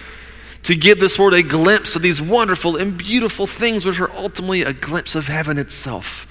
to 0.64 0.74
give 0.74 1.02
this 1.02 1.20
world 1.20 1.34
a 1.34 1.44
glimpse 1.44 1.98
of 1.98 2.02
these 2.02 2.22
wonderful 2.22 2.78
and 2.78 2.98
beautiful 2.98 3.46
things, 3.46 3.84
which 3.84 4.00
are 4.00 4.12
ultimately 4.14 4.62
a 4.62 4.72
glimpse 4.72 5.16
of 5.16 5.28
heaven 5.28 5.58
itself. 5.58 6.26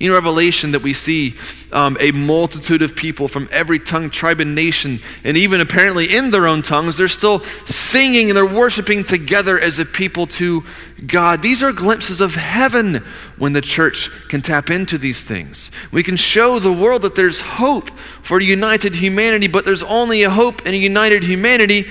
In 0.00 0.12
Revelation, 0.12 0.70
that 0.72 0.82
we 0.82 0.92
see 0.92 1.34
um, 1.72 1.96
a 1.98 2.12
multitude 2.12 2.82
of 2.82 2.94
people 2.94 3.26
from 3.26 3.48
every 3.50 3.80
tongue, 3.80 4.10
tribe, 4.10 4.38
and 4.38 4.54
nation, 4.54 5.00
and 5.24 5.36
even 5.36 5.60
apparently 5.60 6.14
in 6.14 6.30
their 6.30 6.46
own 6.46 6.62
tongues, 6.62 6.96
they're 6.96 7.08
still 7.08 7.40
singing 7.64 8.30
and 8.30 8.36
they're 8.36 8.46
worshiping 8.46 9.02
together 9.02 9.58
as 9.58 9.80
a 9.80 9.84
people 9.84 10.28
to 10.28 10.62
God. 11.04 11.42
These 11.42 11.64
are 11.64 11.72
glimpses 11.72 12.20
of 12.20 12.36
heaven 12.36 13.04
when 13.38 13.54
the 13.54 13.60
church 13.60 14.08
can 14.28 14.40
tap 14.40 14.70
into 14.70 14.98
these 14.98 15.24
things. 15.24 15.72
We 15.90 16.04
can 16.04 16.16
show 16.16 16.60
the 16.60 16.72
world 16.72 17.02
that 17.02 17.16
there's 17.16 17.40
hope 17.40 17.90
for 18.22 18.38
a 18.38 18.44
united 18.44 18.94
humanity, 18.94 19.48
but 19.48 19.64
there's 19.64 19.82
only 19.82 20.22
a 20.22 20.30
hope 20.30 20.64
in 20.64 20.74
a 20.74 20.76
united 20.76 21.24
humanity 21.24 21.86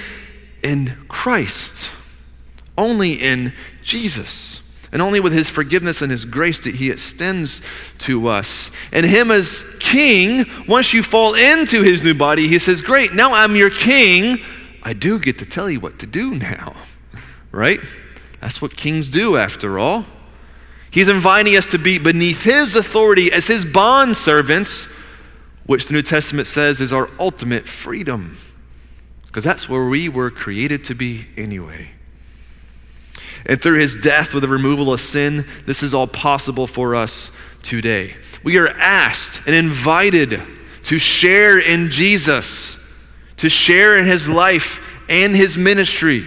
in 0.64 0.94
Christ, 1.10 1.92
only 2.78 3.14
in 3.16 3.52
Jesus 3.84 4.62
and 4.92 5.02
only 5.02 5.20
with 5.20 5.34
his 5.34 5.50
forgiveness 5.50 6.02
and 6.02 6.12
his 6.12 6.26
grace 6.26 6.60
that 6.62 6.76
he 6.76 6.90
extends 6.90 7.62
to 8.00 8.28
us. 8.28 8.72
And 8.92 9.06
him 9.06 9.32
as 9.32 9.66
king, 9.80 10.46
once 10.68 10.94
you 10.94 11.04
fall 11.04 11.36
into 11.36 11.84
his 11.84 12.04
new 12.04 12.14
body, 12.14 12.48
he 12.48 12.60
says, 12.60 12.82
Great, 12.82 13.14
now 13.14 13.34
I'm 13.34 13.56
your 13.56 13.70
king. 13.70 14.40
I 14.84 14.94
do 14.94 15.20
get 15.20 15.40
to 15.40 15.46
tell 15.46 15.70
you 15.70 15.80
what 15.80 16.00
to 16.00 16.06
do 16.06 16.36
now, 16.36 16.76
right? 17.52 17.80
That's 18.40 18.62
what 18.62 18.78
kings 18.78 19.10
do, 19.10 19.36
after 19.36 19.78
all. 19.78 20.06
He's 20.90 21.10
inviting 21.10 21.58
us 21.58 21.66
to 21.68 21.78
be 21.78 22.00
beneath 22.00 22.44
his 22.44 22.76
authority 22.76 23.32
as 23.32 23.48
his 23.48 23.66
bond 23.66 24.16
servants, 24.16 24.86
which 25.66 25.88
the 25.88 25.94
New 25.94 26.02
Testament 26.02 26.48
says 26.48 26.80
is 26.80 26.94
our 26.94 27.10
ultimate 27.20 27.68
freedom. 27.68 28.38
Because 29.26 29.44
that's 29.44 29.68
where 29.68 29.86
we 29.86 30.08
were 30.08 30.32
created 30.32 30.86
to 30.86 30.96
be 30.96 31.26
anyway. 31.36 31.92
And 33.48 33.62
through 33.62 33.80
his 33.80 33.96
death 33.96 34.34
with 34.34 34.44
the 34.44 34.50
removal 34.50 34.92
of 34.92 35.00
sin, 35.00 35.46
this 35.66 35.82
is 35.82 35.94
all 35.94 36.06
possible 36.06 36.68
for 36.68 36.94
us 36.96 37.32
today. 37.64 38.14
We 38.44 38.58
are 38.58 38.68
asked 38.68 39.42
and 39.48 39.56
invited 39.56 40.42
to 40.84 40.98
share 41.00 41.58
in 41.58 41.90
Jesus, 41.90 42.78
to 43.38 43.50
share 43.50 43.98
in 43.98 44.06
his 44.06 44.28
life 44.28 44.84
and 45.10 45.36
his 45.36 45.58
ministry. 45.58 46.26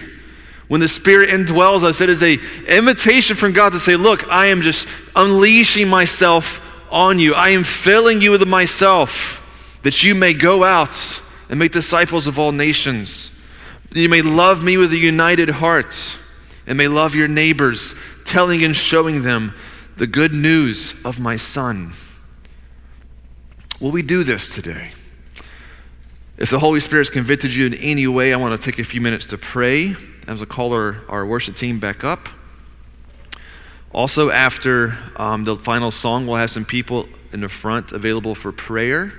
When 0.67 0.81
the 0.81 0.87
Spirit 0.87 1.29
indwells 1.29 1.83
us, 1.83 2.01
it 2.01 2.09
is 2.09 2.23
an 2.23 2.39
invitation 2.67 3.35
from 3.35 3.53
God 3.53 3.73
to 3.73 3.79
say, 3.79 3.95
Look, 3.95 4.27
I 4.27 4.47
am 4.47 4.61
just 4.61 4.87
unleashing 5.15 5.87
myself 5.87 6.59
on 6.89 7.19
you. 7.19 7.35
I 7.35 7.49
am 7.49 7.63
filling 7.63 8.21
you 8.21 8.31
with 8.31 8.47
myself 8.47 9.37
that 9.83 10.03
you 10.03 10.15
may 10.15 10.33
go 10.33 10.63
out 10.63 11.21
and 11.49 11.59
make 11.59 11.71
disciples 11.71 12.25
of 12.25 12.39
all 12.39 12.51
nations. 12.51 13.31
You 13.93 14.09
may 14.09 14.21
love 14.21 14.63
me 14.63 14.77
with 14.77 14.91
a 14.93 14.97
united 14.97 15.49
heart 15.49 16.17
and 16.67 16.77
may 16.77 16.87
love 16.87 17.15
your 17.15 17.27
neighbors, 17.27 17.95
telling 18.25 18.63
and 18.63 18.75
showing 18.75 19.23
them 19.23 19.53
the 19.97 20.07
good 20.07 20.33
news 20.33 20.93
of 21.03 21.19
my 21.19 21.35
Son. 21.35 21.93
Will 23.79 23.91
we 23.91 24.01
do 24.01 24.23
this 24.23 24.53
today? 24.53 24.91
If 26.37 26.49
the 26.49 26.59
Holy 26.59 26.79
Spirit 26.79 27.01
has 27.01 27.09
convicted 27.09 27.53
you 27.53 27.65
in 27.67 27.73
any 27.75 28.07
way, 28.07 28.33
I 28.33 28.37
want 28.37 28.59
to 28.59 28.71
take 28.71 28.79
a 28.79 28.83
few 28.83 29.01
minutes 29.01 29.27
to 29.27 29.37
pray 29.37 29.95
as 30.27 30.41
I 30.41 30.45
call 30.45 30.73
our, 30.73 31.03
our 31.07 31.25
worship 31.25 31.55
team 31.55 31.79
back 31.79 32.03
up. 32.03 32.29
Also, 33.93 34.29
after 34.29 34.97
um, 35.17 35.43
the 35.43 35.55
final 35.57 35.91
song, 35.91 36.25
we'll 36.25 36.37
have 36.37 36.49
some 36.49 36.63
people 36.65 37.09
in 37.33 37.41
the 37.41 37.49
front 37.49 37.91
available 37.91 38.35
for 38.35 38.51
prayer. 38.51 39.11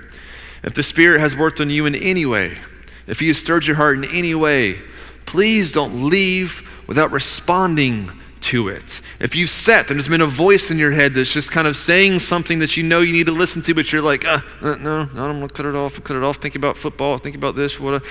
If 0.63 0.73
the 0.73 0.83
Spirit 0.83 1.19
has 1.19 1.35
worked 1.35 1.61
on 1.61 1.69
you 1.69 1.85
in 1.85 1.95
any 1.95 2.25
way, 2.25 2.57
if 3.05 3.19
He 3.19 3.27
has 3.27 3.37
stirred 3.37 3.67
your 3.67 3.75
heart 3.75 3.97
in 3.97 4.05
any 4.15 4.33
way, 4.33 4.79
please 5.25 5.71
don't 5.71 6.09
leave 6.09 6.67
without 6.93 7.11
responding 7.11 8.11
to 8.39 8.67
it. 8.67 9.01
If 9.19 9.35
you've 9.35 9.49
sat, 9.49 9.87
there's 9.87 10.07
been 10.07 10.21
a 10.21 10.27
voice 10.27 10.69
in 10.69 10.77
your 10.77 10.91
head 10.91 11.15
that's 11.15 11.33
just 11.33 11.49
kind 11.49 11.67
of 11.67 11.75
saying 11.75 12.19
something 12.19 12.59
that 12.59 12.77
you 12.77 12.83
know 12.83 12.99
you 13.01 13.11
need 13.11 13.25
to 13.25 13.31
listen 13.31 13.63
to, 13.63 13.73
but 13.73 13.91
you're 13.91 14.03
like, 14.03 14.27
uh, 14.27 14.41
uh 14.61 14.75
no, 14.75 15.05
no, 15.05 15.25
I'm 15.25 15.37
going 15.39 15.47
to 15.47 15.53
cut 15.55 15.65
it 15.65 15.73
off, 15.73 16.03
cut 16.03 16.15
it 16.15 16.21
off, 16.21 16.37
think 16.37 16.53
about 16.53 16.77
football, 16.77 17.17
think 17.17 17.35
about 17.35 17.55
this, 17.55 17.79
what. 17.79 18.03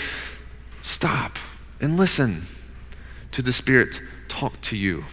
Stop 0.82 1.38
and 1.80 1.96
listen 1.96 2.42
to 3.30 3.40
the 3.40 3.52
Spirit 3.52 4.00
talk 4.26 4.60
to 4.62 4.76
you 4.76 5.04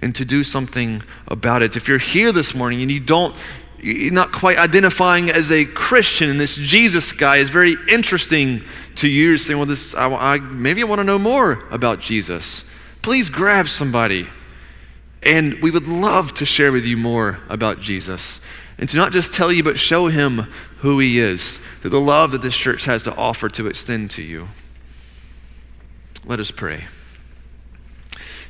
and 0.00 0.12
to 0.16 0.24
do 0.24 0.42
something 0.42 1.04
about 1.28 1.62
it. 1.62 1.76
If 1.76 1.86
you're 1.86 1.98
here 1.98 2.32
this 2.32 2.52
morning 2.52 2.82
and 2.82 2.90
you 2.90 2.98
don't, 2.98 3.36
you're 3.78 4.12
not 4.12 4.32
quite 4.32 4.58
identifying 4.58 5.30
as 5.30 5.52
a 5.52 5.66
Christian, 5.66 6.30
and 6.30 6.40
this 6.40 6.56
Jesus 6.56 7.12
guy 7.12 7.36
is 7.36 7.48
very 7.48 7.76
interesting 7.88 8.64
to 8.96 9.08
you, 9.08 9.28
you're 9.28 9.38
saying, 9.38 9.56
well, 9.56 9.66
this, 9.66 9.94
I, 9.94 10.08
I, 10.08 10.38
maybe 10.40 10.82
I 10.82 10.86
want 10.86 10.98
to 10.98 11.04
know 11.04 11.18
more 11.18 11.64
about 11.70 12.00
Jesus. 12.00 12.64
Please 13.08 13.30
grab 13.30 13.70
somebody. 13.70 14.26
And 15.22 15.62
we 15.62 15.70
would 15.70 15.88
love 15.88 16.34
to 16.34 16.44
share 16.44 16.70
with 16.70 16.84
you 16.84 16.98
more 16.98 17.40
about 17.48 17.80
Jesus. 17.80 18.38
And 18.76 18.86
to 18.86 18.98
not 18.98 19.12
just 19.12 19.32
tell 19.32 19.50
you, 19.50 19.62
but 19.62 19.78
show 19.78 20.08
him 20.08 20.40
who 20.80 20.98
he 20.98 21.18
is, 21.18 21.58
through 21.80 21.92
the 21.92 22.02
love 22.02 22.32
that 22.32 22.42
this 22.42 22.54
church 22.54 22.84
has 22.84 23.04
to 23.04 23.16
offer 23.16 23.48
to 23.48 23.66
extend 23.66 24.10
to 24.10 24.22
you. 24.22 24.48
Let 26.26 26.38
us 26.38 26.50
pray. 26.50 26.84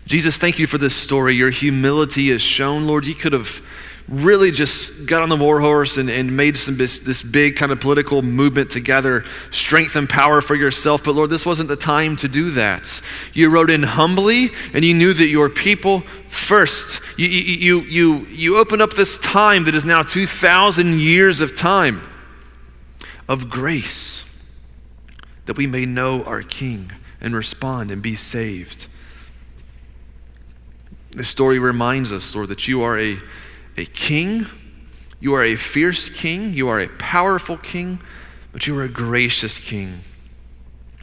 Jesus, 0.06 0.38
thank 0.38 0.58
you 0.58 0.66
for 0.66 0.76
this 0.76 0.96
story. 0.96 1.36
Your 1.36 1.50
humility 1.50 2.32
is 2.32 2.42
shown, 2.42 2.84
Lord. 2.84 3.06
You 3.06 3.14
could 3.14 3.34
have 3.34 3.62
really 4.08 4.50
just 4.50 5.06
got 5.06 5.22
on 5.22 5.28
the 5.28 5.36
war 5.36 5.60
horse 5.60 5.98
and, 5.98 6.08
and 6.08 6.34
made 6.34 6.56
some 6.56 6.76
this, 6.76 6.98
this 7.00 7.22
big 7.22 7.56
kind 7.56 7.70
of 7.70 7.80
political 7.80 8.22
movement 8.22 8.70
to 8.70 8.80
gather 8.80 9.24
strength 9.50 9.96
and 9.96 10.08
power 10.08 10.40
for 10.40 10.54
yourself. 10.54 11.04
But 11.04 11.14
Lord, 11.14 11.30
this 11.30 11.44
wasn't 11.44 11.68
the 11.68 11.76
time 11.76 12.16
to 12.18 12.28
do 12.28 12.50
that. 12.52 13.02
You 13.34 13.50
rode 13.50 13.70
in 13.70 13.82
humbly 13.82 14.50
and 14.72 14.84
you 14.84 14.94
knew 14.94 15.12
that 15.12 15.26
your 15.26 15.50
people 15.50 16.00
first. 16.28 17.00
You, 17.18 17.28
you, 17.28 17.80
you, 17.82 18.26
you 18.26 18.56
opened 18.56 18.80
up 18.80 18.94
this 18.94 19.18
time 19.18 19.64
that 19.64 19.74
is 19.74 19.84
now 19.84 20.02
2,000 20.02 20.98
years 20.98 21.40
of 21.40 21.54
time 21.54 22.02
of 23.28 23.50
grace 23.50 24.24
that 25.44 25.56
we 25.56 25.66
may 25.66 25.84
know 25.84 26.24
our 26.24 26.42
King 26.42 26.92
and 27.20 27.34
respond 27.34 27.90
and 27.90 28.00
be 28.00 28.14
saved. 28.14 28.86
This 31.10 31.28
story 31.28 31.58
reminds 31.58 32.12
us, 32.12 32.34
Lord, 32.34 32.48
that 32.48 32.68
you 32.68 32.82
are 32.82 32.98
a, 32.98 33.18
a 33.78 33.84
king. 33.86 34.46
You 35.20 35.34
are 35.34 35.44
a 35.44 35.56
fierce 35.56 36.08
king. 36.08 36.52
You 36.52 36.68
are 36.68 36.80
a 36.80 36.88
powerful 36.88 37.56
king, 37.56 38.00
but 38.52 38.66
you 38.66 38.78
are 38.78 38.84
a 38.84 38.88
gracious 38.88 39.58
king. 39.58 40.00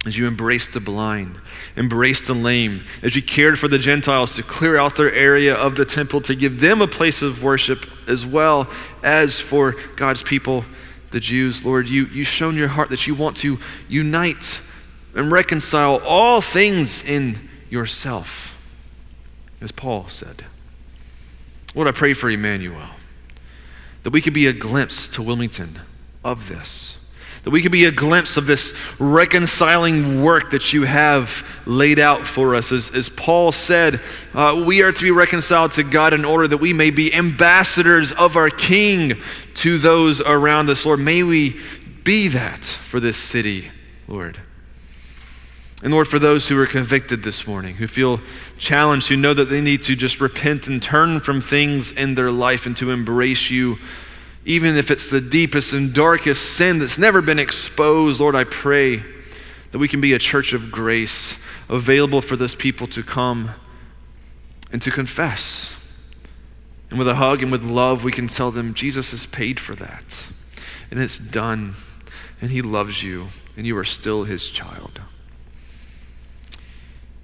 As 0.05 0.17
you 0.17 0.27
embraced 0.27 0.73
the 0.73 0.79
blind, 0.79 1.39
embraced 1.75 2.27
the 2.27 2.35
lame, 2.35 2.83
as 3.01 3.15
you 3.15 3.23
cared 3.23 3.57
for 3.57 3.67
the 3.67 3.79
Gentiles 3.79 4.35
to 4.35 4.43
clear 4.43 4.77
out 4.77 4.95
their 4.95 5.11
area 5.11 5.55
of 5.55 5.75
the 5.75 5.85
temple 5.85 6.21
to 6.21 6.35
give 6.35 6.59
them 6.59 6.79
a 6.81 6.87
place 6.87 7.23
of 7.23 7.41
worship, 7.41 7.87
as 8.07 8.23
well 8.23 8.69
as 9.01 9.39
for 9.39 9.75
God's 9.95 10.21
people, 10.21 10.63
the 11.09 11.19
Jews, 11.19 11.65
Lord, 11.65 11.89
you, 11.89 12.05
you've 12.05 12.27
shown 12.27 12.55
your 12.55 12.67
heart 12.67 12.89
that 12.91 13.07
you 13.07 13.15
want 13.15 13.37
to 13.37 13.57
unite 13.89 14.59
and 15.15 15.31
reconcile 15.31 15.99
all 16.05 16.39
things 16.39 17.03
in 17.03 17.49
yourself 17.71 18.51
as 19.61 19.71
Paul 19.71 20.07
said. 20.09 20.45
Lord, 21.75 21.89
I 21.89 21.91
pray 21.91 22.13
for 22.13 22.29
Emmanuel, 22.29 22.87
that 24.03 24.11
we 24.11 24.21
could 24.21 24.33
be 24.33 24.47
a 24.47 24.53
glimpse 24.53 25.09
to 25.09 25.21
Wilmington 25.21 25.77
of 26.23 26.47
this, 26.47 26.97
that 27.43 27.49
we 27.49 27.61
could 27.61 27.71
be 27.71 27.85
a 27.85 27.91
glimpse 27.91 28.37
of 28.37 28.47
this 28.47 28.73
reconciling 28.97 30.23
work 30.23 30.51
that 30.51 30.71
you 30.71 30.83
have 30.83 31.45
laid 31.65 31.99
out 31.99 32.25
for 32.25 32.55
us. 32.55 32.71
As, 32.71 32.91
as 32.91 33.09
Paul 33.09 33.51
said, 33.51 33.99
uh, 34.33 34.63
we 34.65 34.81
are 34.83 34.91
to 34.91 35.03
be 35.03 35.11
reconciled 35.11 35.73
to 35.73 35.83
God 35.83 36.13
in 36.13 36.23
order 36.23 36.47
that 36.47 36.57
we 36.57 36.73
may 36.73 36.91
be 36.91 37.13
ambassadors 37.13 38.13
of 38.13 38.37
our 38.37 38.49
King 38.49 39.21
to 39.55 39.77
those 39.77 40.21
around 40.21 40.69
us. 40.69 40.85
Lord, 40.85 41.01
may 41.01 41.23
we 41.23 41.59
be 42.03 42.29
that 42.29 42.63
for 42.63 42.99
this 42.99 43.17
city, 43.17 43.69
Lord. 44.07 44.39
And 45.83 45.93
Lord, 45.93 46.07
for 46.07 46.19
those 46.19 46.47
who 46.47 46.57
are 46.59 46.65
convicted 46.65 47.23
this 47.23 47.45
morning, 47.45 47.75
who 47.75 47.87
feel 47.87 48.21
challenged, 48.57 49.09
who 49.09 49.17
know 49.17 49.33
that 49.33 49.49
they 49.49 49.61
need 49.61 49.83
to 49.83 49.95
just 49.95 50.21
repent 50.21 50.67
and 50.67 50.81
turn 50.81 51.19
from 51.19 51.41
things 51.41 51.91
in 51.91 52.15
their 52.15 52.31
life 52.31 52.65
and 52.65 52.75
to 52.77 52.91
embrace 52.91 53.51
you, 53.51 53.77
even 54.45 54.77
if 54.77 54.89
it's 54.89 55.09
the 55.09 55.21
deepest 55.21 55.73
and 55.73 55.93
darkest 55.93 56.55
sin 56.55 56.79
that's 56.79 56.97
never 56.97 57.21
been 57.21 57.39
exposed, 57.39 58.19
Lord, 58.19 58.35
I 58.35 58.45
pray 58.45 59.03
that 59.71 59.79
we 59.79 59.87
can 59.87 59.99
be 59.99 60.13
a 60.13 60.19
church 60.19 60.53
of 60.53 60.71
grace 60.71 61.37
available 61.67 62.21
for 62.21 62.35
those 62.35 62.55
people 62.55 62.87
to 62.87 63.03
come 63.03 63.51
and 64.71 64.81
to 64.81 64.91
confess. 64.91 65.75
And 66.89 66.99
with 66.99 67.07
a 67.07 67.15
hug 67.15 67.41
and 67.41 67.51
with 67.51 67.63
love, 67.63 68.03
we 68.03 68.11
can 68.11 68.27
tell 68.27 68.51
them 68.51 68.73
Jesus 68.73 69.11
has 69.11 69.25
paid 69.25 69.59
for 69.59 69.75
that. 69.75 70.27
And 70.91 70.99
it's 70.99 71.17
done. 71.17 71.73
And 72.39 72.51
he 72.51 72.61
loves 72.61 73.03
you. 73.03 73.27
And 73.57 73.65
you 73.65 73.77
are 73.77 73.83
still 73.83 74.23
his 74.23 74.49
child. 74.49 75.01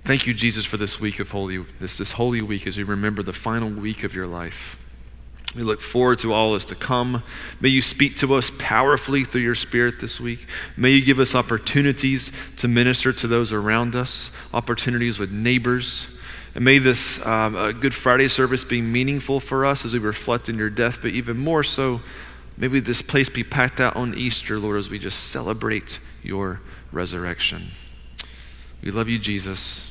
Thank 0.03 0.25
you, 0.25 0.33
Jesus, 0.33 0.65
for 0.65 0.77
this 0.77 0.99
week 0.99 1.19
of 1.19 1.29
holy, 1.29 1.63
this, 1.79 1.99
this 1.99 2.13
holy 2.13 2.41
week 2.41 2.65
as 2.65 2.75
we 2.75 2.81
remember 2.83 3.21
the 3.21 3.33
final 3.33 3.69
week 3.69 4.03
of 4.03 4.15
your 4.15 4.25
life. 4.25 4.81
We 5.55 5.61
look 5.61 5.79
forward 5.79 6.17
to 6.19 6.33
all 6.33 6.53
that's 6.53 6.65
to 6.65 6.75
come. 6.75 7.21
May 7.59 7.69
you 7.69 7.83
speak 7.83 8.17
to 8.17 8.33
us 8.33 8.51
powerfully 8.57 9.23
through 9.23 9.41
your 9.41 9.53
Spirit 9.53 9.99
this 9.99 10.19
week. 10.19 10.47
May 10.75 10.89
you 10.91 11.05
give 11.05 11.19
us 11.19 11.35
opportunities 11.35 12.31
to 12.57 12.67
minister 12.67 13.13
to 13.13 13.27
those 13.27 13.53
around 13.53 13.95
us, 13.95 14.31
opportunities 14.55 15.19
with 15.19 15.29
neighbors. 15.29 16.07
And 16.55 16.65
may 16.65 16.79
this 16.79 17.23
um, 17.23 17.53
Good 17.79 17.93
Friday 17.93 18.27
service 18.27 18.63
be 18.63 18.81
meaningful 18.81 19.39
for 19.39 19.65
us 19.65 19.85
as 19.85 19.93
we 19.93 19.99
reflect 19.99 20.49
on 20.49 20.57
your 20.57 20.71
death, 20.71 20.99
but 21.03 21.11
even 21.11 21.37
more 21.37 21.63
so, 21.63 22.01
maybe 22.57 22.79
this 22.79 23.03
place 23.03 23.29
be 23.29 23.43
packed 23.43 23.79
out 23.79 23.95
on 23.95 24.15
Easter, 24.15 24.57
Lord, 24.57 24.79
as 24.79 24.89
we 24.89 24.97
just 24.97 25.25
celebrate 25.25 25.99
your 26.23 26.59
resurrection. 26.91 27.69
We 28.81 28.89
love 28.89 29.07
you, 29.07 29.19
Jesus. 29.19 29.90